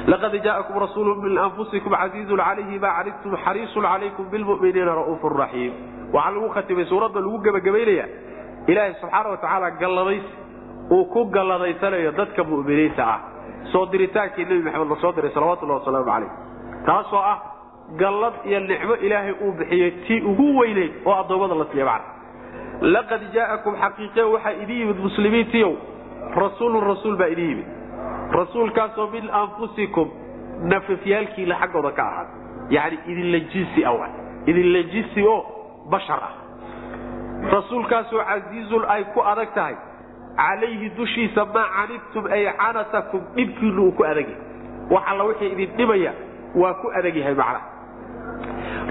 [0.08, 5.74] laqad jaa'akum rasuulu min anfusikum casiizun calayhi ma canidtum xariisun calaykum bilmu'miniina ra'uufu raxiim.
[6.14, 8.06] Waxaa lagu khatimay suuradda lagu gebagabaynaya
[8.68, 10.30] ilaahay subxaana watacaala galladaysi
[10.92, 13.20] uu ku galladaysanayo dadka mu'miniinta ah.
[13.72, 16.32] Soo diritaankii nebi maxamed la soo diray salawatullahi wasalaamu calayh.
[16.86, 17.38] Taasoo ah
[17.98, 22.14] gallad iyo nicmo ilaahay uu bixiyey tii ugu weyneyd oo addoommada la siiya macna
[22.82, 25.74] laqad jaa'akum xaqiiqe waxaa idin yimid muslimiintiiow
[26.36, 27.68] rasuulun rasuul baa idin yimid.
[28.32, 30.08] Rasuulkaasoo min anfusikum
[30.72, 32.28] nafafyaalkiina xaggooda ka ahaad
[32.70, 34.08] yani idinla jinsi awa
[34.48, 35.40] idinla jinsi oo
[35.90, 36.34] bashar ah.
[37.52, 39.76] Rasuulkaasoo casiizun ay ku adag tahay
[40.40, 44.42] calayhi dushiisa maa canidtum ay canatakum dhibkiinu uu ku adagyahay
[44.94, 46.14] wax alla wixii idin dhibaya
[46.62, 47.62] waa ku adag yahay macna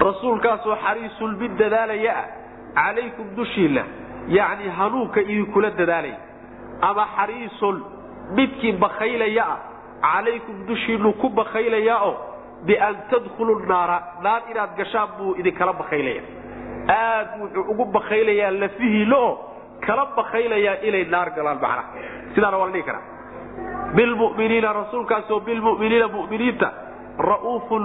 [0.05, 2.25] rasuulkaasoo xariisun mid dadaalaya ah
[2.75, 3.83] calaykum dushiinna
[4.37, 6.17] yacni hanuunka idinkula dadaalaya.
[6.81, 7.75] Ama xariisun
[8.37, 9.59] midkii bakaylaya ah
[10.01, 12.15] calaykum dushiinu ku bakaylaya oo
[12.65, 16.21] bian tadkhulu naara naar inaad gashaan buu idinkala bakaylaya
[16.97, 19.33] aad wuxuu ugu bakaylayaa lafihiina oo
[19.85, 21.83] kala bakaylayaa inay naar galaan macnaha
[22.35, 23.01] sidaana waa la dhihi karaa.
[23.95, 26.67] Bilmuminiina rasuulkaasoo bilmuminiina muminiinta
[27.29, 27.83] ra'uufun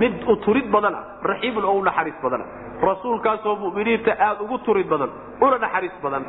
[0.00, 2.48] mid u turid badan ah raxiimun oo u naxariis badan ah
[2.88, 6.24] rasuulkaasoo muminiinta aad ugu turid badan una naxariis badan.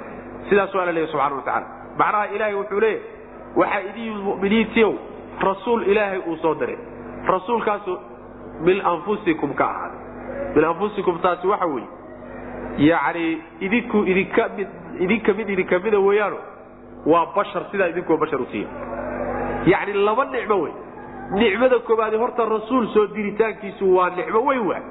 [0.50, 1.68] Sidaas waa la leeyahy subxana wa tacala
[2.00, 3.04] macnaha ilaahay wuxuu leeyahy
[3.56, 4.94] waxaa idin muminiintiiow
[5.50, 6.78] rasuul ilaahay uu soo diray
[7.28, 7.98] rasuulkaasoo
[8.68, 10.00] min anfusikum ka ahaaday
[10.56, 11.88] min anfusikum taasi waxa weeye
[12.90, 14.68] yacni idinku idinka mid
[15.00, 16.38] idinka mid idinka mida weeyaano?
[17.06, 18.68] Waa bashar sidaa idinkuwa bashar u siiya.
[19.66, 20.74] Yacni laba nicmo wey.
[21.32, 24.82] Nicmada koobaadi horta rasuul soo diritaankiisu waa nicmo weyn waa.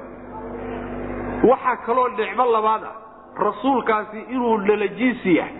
[1.43, 2.95] Waxaa kaloo nicmo labaad ah.
[3.37, 5.53] Rasuulkaasi inuu nala jinsi yahay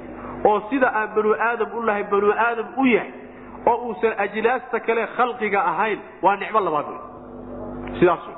[0.45, 3.11] oo sida aan banu aadam u nahay banu aadam u yahay
[3.65, 6.99] oo uusan ajnaasta kale khalqiga ahayn waa nicmo labaad wey.
[7.99, 8.37] Sidaas wey.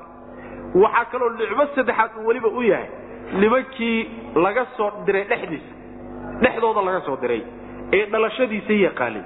[0.83, 2.87] Waxaa kaloo nicmo saddexaad uu weliba u yahay.
[3.39, 5.73] Nimankii laga soo diray dhexdiisa
[6.43, 7.41] dhexdooda laga soo diray
[7.97, 9.23] ee dhalashadiisa yaqaanay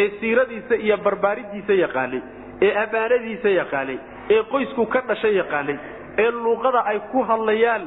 [0.00, 2.20] ee siiradiisa iyo barbaaridiisa yaqaanay
[2.66, 3.98] ee ammaanadiisa yaqaanay
[4.34, 5.76] ee qoysku ka dhashay yaqaanay
[6.24, 7.84] ee luuqada ay ku hadlayaan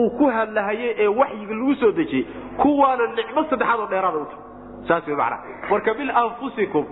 [0.00, 2.24] uu ku hadlahayey ee waxyiga lagu soo dejiyey
[2.62, 4.42] kuwaana nicmo saddexaad oo dheeraada u tahay.
[4.88, 5.70] Saas wey macnaha.
[5.70, 6.84] Marka min anfusikum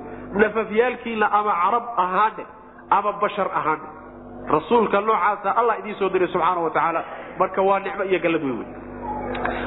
[0.42, 2.44] nafafyaalkiina ama carab ahaane
[2.96, 3.86] ama bashar ahaane.
[4.54, 7.02] Rasuulka noocaasa allah idiin soo diray subxaana wa tacaala
[7.40, 8.68] marka waa nicmo iyo gallad weyn wey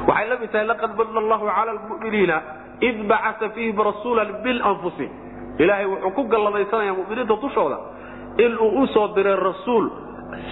[0.07, 2.38] waxay la mid tahay laqad manna allahu cala lmu'miniina
[2.82, 5.11] id bacasa fiihim rasuulan min anfusihim.
[5.59, 7.78] Ilaahay wuxuu ku galladaysanaya muminiinta dushooda
[8.38, 9.86] inuu u soo diray rasuul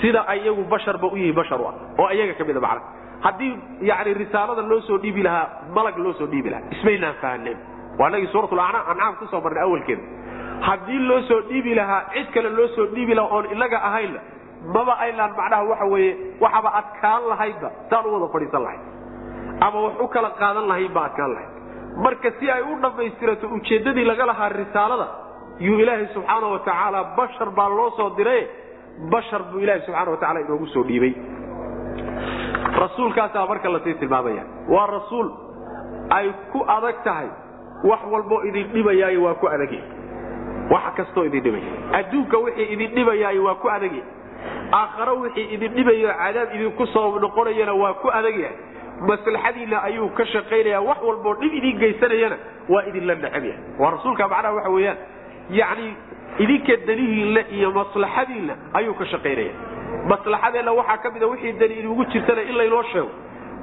[0.01, 2.81] sida ayagu basharba u yihiin bashar ah oo ayaga ka mida macna.
[3.23, 7.57] Haddii yani risaalada loo soo dhiibi lahaa malag loo soo dhiibi lahaa ismaynaan fahaneen
[7.99, 10.03] waa inagii suurat ancaam ku soo marnay awalkeeda.
[10.61, 14.19] Haddii loo soo dhiibi lahaa cid kale loo soo dhiibi lahaa oon inaga ahaynna
[14.75, 18.81] maba aynaan macnaha waxa weeye waxaba adkaan lahaydba saan u wada fadhiisan lahayd
[19.65, 21.51] ama wax u kala qaadan lahayn ba adkaan lahayd.
[22.05, 25.07] Marka si ay u dhammaystirato ujeeddadii laga lahaa risaalada
[25.59, 28.41] yuu ilaahay subxaana wa tacaala bashar baa loo soo diray
[29.13, 31.13] bashar buu ilahi subxana wa tacala inoogu soo dhiibay.
[32.79, 35.29] Rasuulkaasaa marka la sii tilmaamaya waa rasuul
[36.09, 37.27] ay ku adag tahay
[37.83, 39.81] wax walboo idin dhibayaayo waa ku adagya
[40.71, 44.03] wax kastoo idin dhibaya adduunka wixii idin dhibayaayo waa ku adagya
[44.79, 48.57] aakharo wixii idin dhibayo cadaab idinku sabab noqonayana waa ku adagyahay
[49.09, 52.37] maslaxadiinna ayuu ka shaqaynaya wax walboo dhib idin geysanayana
[52.69, 53.59] waa idinla necab yahay.
[53.79, 54.97] Waa rasuulka macnaha waxa weeyaan
[55.59, 55.89] yacni
[56.43, 59.53] idinka danihiinna iyo maslaxadiinna ayuu ka shaqaynaya.
[60.11, 63.09] Maslaxadeenna waxaa ka mida wixii dani inugu jirtana in laynoo sheego.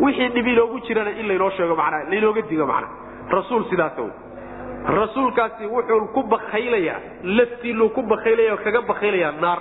[0.01, 2.93] Wixii dhib inoogu jirana in laynoo sheego manaa laynooga digo macnaha.
[3.30, 4.11] Rasuul sidaas wey
[4.99, 9.59] rasuulkaasi wuxuu ku bakaylayaa laftiinuu ku bakaylaya kaga bakaylayaa naar.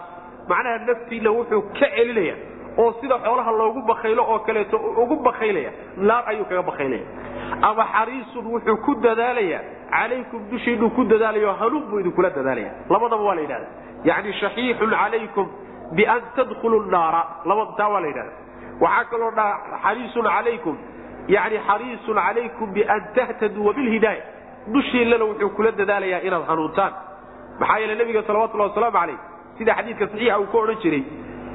[0.49, 2.36] Macnaha naftiinna wuxuu ka celinaya
[2.82, 5.71] oo sida xoolaha loogu bakaylo oo kaleeto ugu bakaylaya
[6.09, 7.05] naar ayuu kaga bakaylaya
[7.69, 9.61] ama xariisun wuxuu ku dadaalayaa
[9.95, 13.67] calaykum dushiinuu ku dadaalayo hanuun buu idinkula dadaalaya labadaba waa la yidhahda
[14.09, 15.47] yani shaxiixun calaykum
[15.97, 17.21] bian tadkhulu naara.
[17.77, 18.32] Taa waa la yidhahda
[18.82, 19.32] waxaa kaloo
[19.84, 20.75] xariisun calaykum
[21.36, 24.21] yani xariisun calaykum bian tahtaduu wabilhidaaya
[24.73, 26.93] dushiinana wuxuu kula dadaalayaa inaad hanuuntaan.
[27.59, 29.17] Maxaa yeele nabiga salawatullahi wasalaamu calayh
[29.57, 31.03] sida xadiidka saxiixa uu ka odhan jiray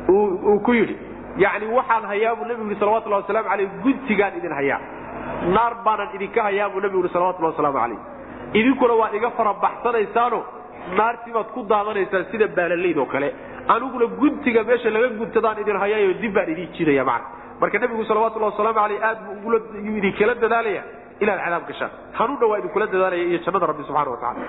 [0.09, 0.97] uu ku yidhi
[1.37, 4.81] yani waxaan hayaa buu nabigu yii salawatullahi wasalaamu aleyh guntigaan idin hayaa.
[5.55, 7.99] Naar baanan idinka hayaa buu nabigu yii salawatullahi wasalaamu calayh
[8.59, 10.39] idinkuna waad iga farabaxsanaysaano
[10.99, 13.29] naartii baad ku daadanaysaan sida baalalayd oo kale.
[13.69, 17.29] Aniguna guntiga meesha laga guntadaan idin hayaayo dib baan idin jidaya macna.
[17.61, 19.59] Marka nabigu salawatullahi wasalaamu aleyh aad buu
[19.99, 20.83] idinkala dadaalaya
[21.23, 21.91] inaad cadaab gashaan.
[22.19, 24.41] Hanuunna waa idinkula dadaalaya iyo jannada rabbi subxana wa tacala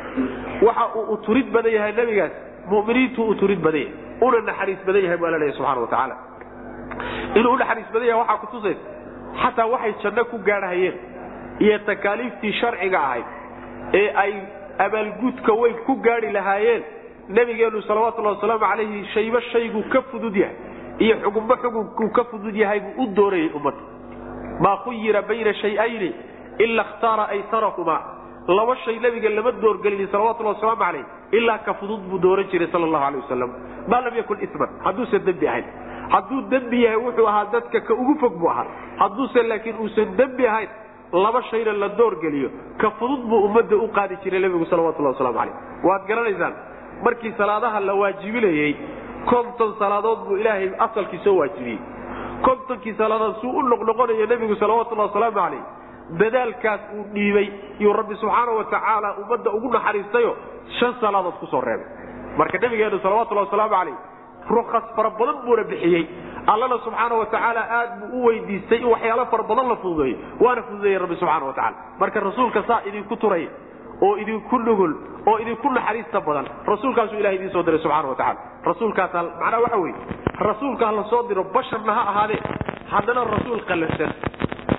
[0.68, 2.32] waxa uu u turid badan yahay nabigaas
[2.70, 3.94] muminiintu u turid badan yahay
[4.28, 6.16] una naxariis badan yahay buu alla leeyahy subxana wa tacaala
[7.40, 8.84] inuu u naxariis badan yahay waxaa kutusaysa
[9.44, 10.96] xataa waxay janno ku gaadhahayeen
[11.66, 13.26] iyo takaaliiftii sharciga ahayd
[14.02, 14.34] ee ay
[14.86, 16.84] abaalguudka way ku gaadhi lahaayeen.
[17.36, 20.56] Nabigeenu salawatullahi wasalaamu calayhi shayba shayguu ka fudud yahay
[21.06, 23.82] iyo xugunba xugunkuu ka fudud yahay buu u doorayay ummadda
[24.66, 26.10] maa khuyira bayna shay-ayni
[26.66, 28.02] ila khtaara aytarahumaa
[28.58, 31.06] laba shay nabiga lama doorgelinin salawatullahi wasalaamu calayh
[31.40, 33.52] ilaa ka fudud buu dooran jiray sala allahu alay wasalam
[33.92, 35.66] maa lam yakun isman hadduusan dembi ahayn
[36.14, 38.66] hadduu dembi yahay wuxuu ahaa dadka ka ugu fog buu ahaa.
[38.99, 40.70] Hadduusan laakiin uusan dembi ahayn
[41.14, 45.56] laba shayna la doorgeliyo ka fudud buu ummadda u qaadi jiray nabigu salawatullahi waslamu calayh.
[45.84, 46.53] Waad garanaysaan
[47.03, 48.76] markii salaadaha la waajibinayey
[49.30, 51.80] konton salaadood buu ilaahay asalkii soo waajibiyey.
[52.41, 55.64] Kontonkii salaadood suu u noqnoqonayo nebigu salawatullahi wasalaamu calayh
[56.20, 57.47] dadaalkaas uu dhiibay
[57.80, 60.36] yuu rabbi subxaana wa tacaala ummadda ugu naxariistayo
[60.80, 61.86] shan salaadood ku soo reebay.
[62.38, 63.95] Marka nabigeenu salawatullahi wasalaamu calayh
[64.50, 66.04] rukas fara badan buuna bixiyey.
[66.48, 70.18] Allana subxaana wa tacaala aad buu u weydiistay in waxyaalo fara badan la fududeeyo.
[70.39, 73.50] Waana fududeeyey rabbi subxana wa tacala marka rasuulka saa idinku turaya
[74.02, 74.93] oo idinku nugul
[75.28, 79.78] oo idinku naxariista badan rasuulkaasuu ilaha idiin soo diray subxana wa tacala rasuulkaas macnaa waxa
[79.78, 79.96] weye
[80.50, 82.39] rasuulka hala soo diro basharna ha ahaadee
[82.93, 84.12] haddana rasuul qalafsan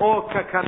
[0.00, 0.66] oo kakan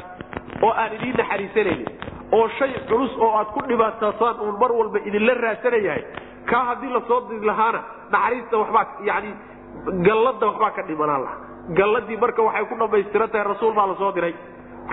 [0.63, 1.87] oo aan idiin naxariisanaynin
[2.33, 6.03] oo shay culus oo aad ku dhibaataasaan uun mar walba idinla raadsanayahay
[6.51, 7.81] kaa haddii la soo diri lahaana
[8.15, 9.31] naxariista waxbaa yani
[10.07, 11.37] gallada waxbaa ka dhimanaan laha
[11.79, 14.35] galladii marka waxay ku dhammaystiran tahay rasuul baa la soo diray.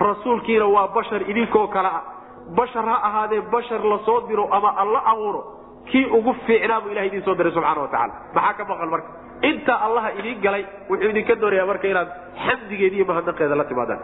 [0.06, 2.02] Rasuulkiina waa bashar idinkoo kale ah.
[2.56, 5.40] Bashar ha ahaadee bashar la soo diro ama alla abuuro
[5.90, 9.08] kii ugu fiicnaa buu ilaha idiin soo diray subxana wa tacala maxaa ka maqan marka
[9.42, 12.08] intaa allaha idiin galay wuxuu idinka doonayaa marka inaad
[12.46, 14.00] xamdigeeda iyo mahadnaqeeda la timaadaan.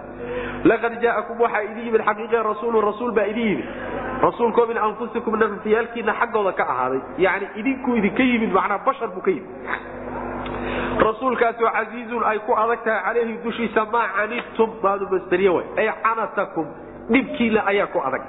[0.64, 3.66] Laqad jaa'akum waxaa idin yimid xaqiiqa rasuulu rasuul baa idin yimid.
[4.22, 7.00] Rasuulkoo min anfusikum nafsiyaalkiina xaggooda ka ahaaday.
[7.18, 9.50] Yani idinkuu idinka yimid macnaa bashar buu ka yimid.
[11.06, 15.64] Rasuulkaasoo casiizun ay ku adag tahay calayhi dushiisa maa canidtum baadu masdariye way.
[15.76, 16.66] Ay canatakum
[17.10, 18.22] dhibkiina ayaa ku adag.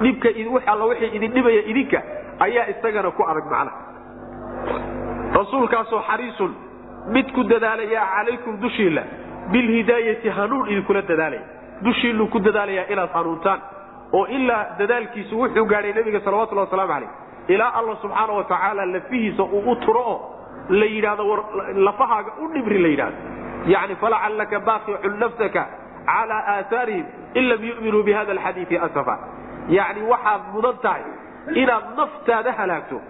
[0.00, 0.28] Dhibka
[0.66, 2.02] alla wixii idin dhibaya idinka
[2.40, 6.54] ayaa isagana ku adag macnaha rasuulkaasoo xariisun
[7.14, 9.02] mid ku dadaalaya calaykum dushiila
[9.52, 11.42] bilhidaayati hanuun idinkula dadaalaya.
[11.84, 13.60] Dushiinuu ku dadaalayaa inaad hanuuntaan
[14.12, 17.08] oo ilaa dadaalkiisu wuxuu gaadhay nabiga salawatullah wasalaamu calayh.
[17.48, 20.18] Ilaa alla subxaana wa tacaala lafihiisa uu u turo oo
[20.68, 21.24] la yidhahdo
[21.74, 23.16] lafahaaga u dhibri la yidhahdo
[23.66, 25.66] yani falacallaka baaqicun nafsaka
[26.06, 27.04] calaa aahaarihim
[27.34, 29.18] in lam yu'minuu bi hada alxadiidi asafa.
[29.68, 31.02] Yani waxaad mudan tahay
[31.54, 33.00] inaad naftaada halaagto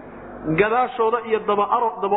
[0.55, 1.65] gadaashooda iyo daba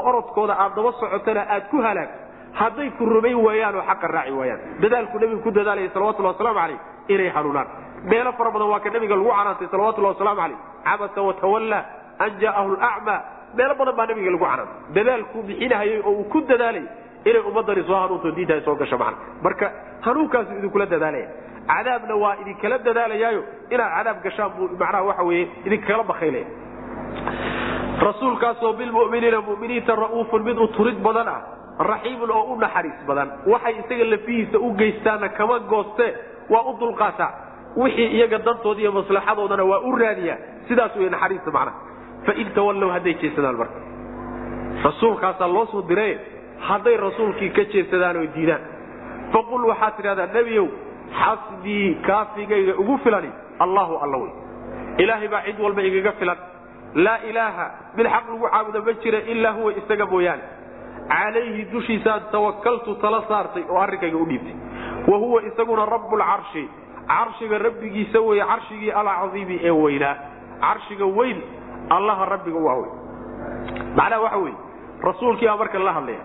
[0.09, 2.19] orodkooda aad daba socotana aad ku halaagto
[2.61, 4.61] hadday ku rumayn waayaan oo xaqa raaci waayaan.
[4.81, 6.79] Dadaalku nebigu ku dadaalaya salawatullah wasalaamu calayh
[7.09, 7.67] inay hanuunaan.
[8.11, 10.59] Meelo fara badan waa ka nebiga lagu canaantay salawatullah wasalaamu calayh.
[10.85, 11.79] Cabasa watawalla
[12.19, 13.17] an jaa'ahu lacma
[13.59, 14.75] meelo badan baa nabiga lagu canaantay.
[14.97, 16.85] Dadaalkuu bixinahayay oo uu ku dadaalay
[17.25, 19.67] inay ummadani soo hanuunto diinta ay soo gasho macna marka
[20.07, 21.29] hanuunkaasu idinkula dadaalaya.
[21.71, 23.43] Cadaabna waa idinkala dadaalayaayo.
[23.71, 26.47] Inaad cadaab gashaan buu macnaha waxa weeye idinkala bakaylaya
[28.07, 31.41] rasuulkaasoo bilmuminiina muminiinta ra'uufun mid u turid badan ah
[31.91, 33.29] raxiimun oo u naxariis badan.
[33.47, 36.07] Waxay isaga lafihiisa u geystaana kama gooste
[36.51, 37.31] waa u dulqaataa
[37.77, 40.37] wixii iyaga dantooda iyo maslaxadoodana waa u raadiyaa
[40.69, 41.79] sidaas wey naxariista macnaha
[42.27, 43.79] fain tawallow hadday jeesadaan marka.
[44.85, 46.19] Rasuulkaasaa loo soo diray
[46.69, 48.61] hadday rasuulkii ka jeesadaan oo diidaan.
[49.33, 50.67] Faqul waxaad tidhahdaa nebiyow
[51.23, 54.33] xasbii kaafigayga ugu filani allahu alla wey
[54.99, 56.37] ilaahay baa cid walba igaga filan
[56.95, 57.67] laa ilaaha
[57.97, 60.43] mid xaq lagu caabudo ma jira ilaa huwa isaga mooyaane.
[61.11, 64.55] Calayhi dushiisaan tawakaltu tala saartay oo arrinkayga u dhiibtay.
[65.11, 66.65] Wa huwa isaguna rabbulcarshi
[67.09, 70.17] carshiga rabbigiisa weye carshigii alcaiimi ee weynaa.
[70.61, 71.39] Carshiga weyn
[71.91, 72.91] allaha rabbiga waa wey
[73.97, 74.55] macnaha waxa weye
[75.03, 76.23] rasuulkii baa marka la hadlaya.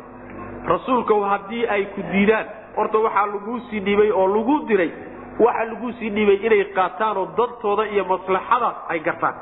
[0.68, 2.46] Rasuulka haddii ay ku diidaan
[2.76, 4.92] horta waxaa laguu sii dhibay oo lagu diray
[5.40, 9.36] waxaa laguu sii dhibay inay qaataan oo dantooda iyo maslaxadaas ay gartaan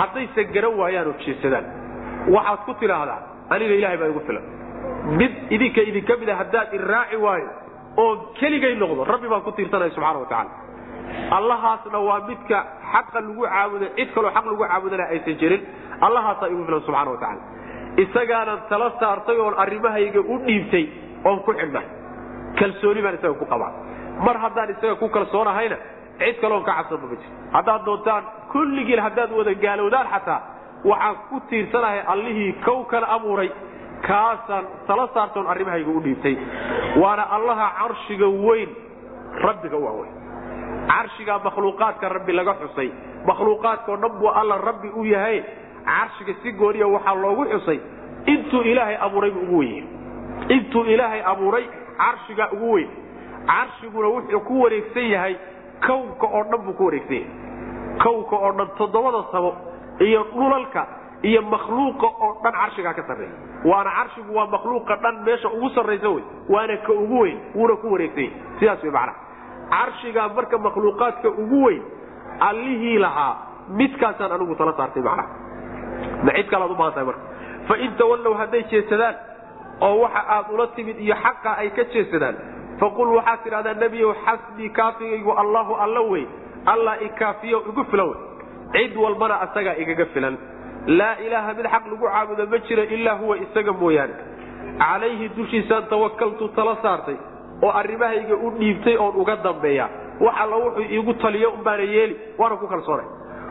[0.00, 1.66] haddayse garan waayaan oo jeesadaan
[2.34, 3.18] waxaad ku tidhaahdaa
[3.54, 4.44] aniga ilahay baa igu filan.
[5.20, 7.48] Mid idinka idinka mid a haddaad iraaci waayo
[8.02, 10.50] oo keligay noqdo rabbi baan ku tiirsanaya subxana watacaala
[11.38, 12.58] allahaasna waa midka
[12.92, 15.62] xaqa lagu caabudo cid kaloo xaq lagu caabudana aysan jirin.
[16.06, 17.42] Allahaasaa igu filan subxana watacaala
[18.02, 20.84] isagaanan tala saartay oon arrimahayga u dhiibtay
[21.28, 21.86] oon ku xidhnay
[22.58, 23.72] kalsooni baan isaga ku qabaa.
[24.26, 25.76] Mar haddaan isaga ku kalsoonahayna
[26.20, 30.40] cid kaloon ka cabsanba ma jiro haddaad doontaan kulligiin haddaad wada gaalowdaan xataa
[30.84, 33.50] waxaan ku tiirsanahay allihii kow kala abuuray
[34.08, 36.36] kaasaan tala saartoon arrimahayga u dhiibtay.
[37.02, 38.70] Waana allaha carshiga weyn
[39.46, 40.12] rabbiga u aweyn
[40.90, 42.88] carshigaa makhluuqaadka rabbi laga xusay
[43.26, 45.42] makhluuqaadkao dhan buu alla rabbi u yahay
[45.90, 47.78] carshiga si gooniya waxaa loogu xusay
[48.26, 49.84] intuu ilaahay abuuray buu ugu wenyahay
[50.56, 51.64] intuu ilaahay abuuray
[51.98, 52.88] carshigaa ugu weyn.
[53.48, 55.34] Carshiguna wuxuu ku wareegsan yahay
[55.86, 57.26] kownka oo dhan buu ku wareegsan yahay
[58.02, 59.50] kownka oo dhan toddobada sabo
[60.00, 60.82] iyo dhulalka
[61.22, 63.32] iyo makhluuqa oo dhan carshigaa ka sarreeya.
[63.64, 66.22] Waana carshigu waa makhluuqa dhan meesha ugu sarraysa wey.
[66.48, 69.18] Waana ka ugu weyn wuuna ku wareegsanya sidaas wey macnaha.
[69.72, 71.82] Carshigaa marka makhluuqaadka ugu weyn
[72.48, 73.34] allihii lahaa
[73.78, 75.28] midkaasaan anigu tala saartay macnaha.
[76.24, 77.22] Ma cid kalaad u baahan tahay marka.
[77.68, 79.14] Fain tawallow hadday jeesadaan
[79.80, 82.36] oo waxa aad ula timid iyo xaqa ay ka jeesadaan
[82.80, 86.24] faqul waxaad tidhahdaa nebiyow xasbii kaafigaygu allahu alla wey
[86.66, 88.14] allah ikaafiyo igu filan
[88.72, 90.36] cid walbana asagaa igaga filan.
[90.86, 94.14] Laa ilaaha mid xaq lagu caabudo ma jiro ilaa huwa isaga mooyaane.
[94.78, 97.16] Calayhi dushiisaan tawakaltu tala saartay
[97.62, 99.88] oo arrimahayga u dhiibtay oon uga dambeeya.
[100.20, 103.06] Wax alla wuxuu iigu taliyo umbaana yeeli waana ku kalsoonay.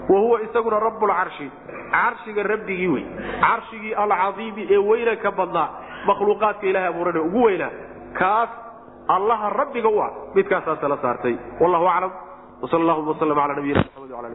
[0.09, 1.51] Wa huwa isaguna rabbulcarshi
[1.91, 3.05] carshiga rabbigii wey.
[3.41, 5.69] Carshigii alcadiimi ee weynanka badnaa.
[6.05, 7.19] Makhluuqaadka ilahay abuurane.
[7.19, 7.69] Ugu weynaa
[8.13, 8.49] kaas
[9.07, 10.11] allaha rabbiga u ah.
[10.35, 11.35] Midkaasaa tala saartay.
[11.59, 12.11] Wallahu aclam
[12.61, 14.29] wsal allahuma waslm ala nabiyina maxamed wala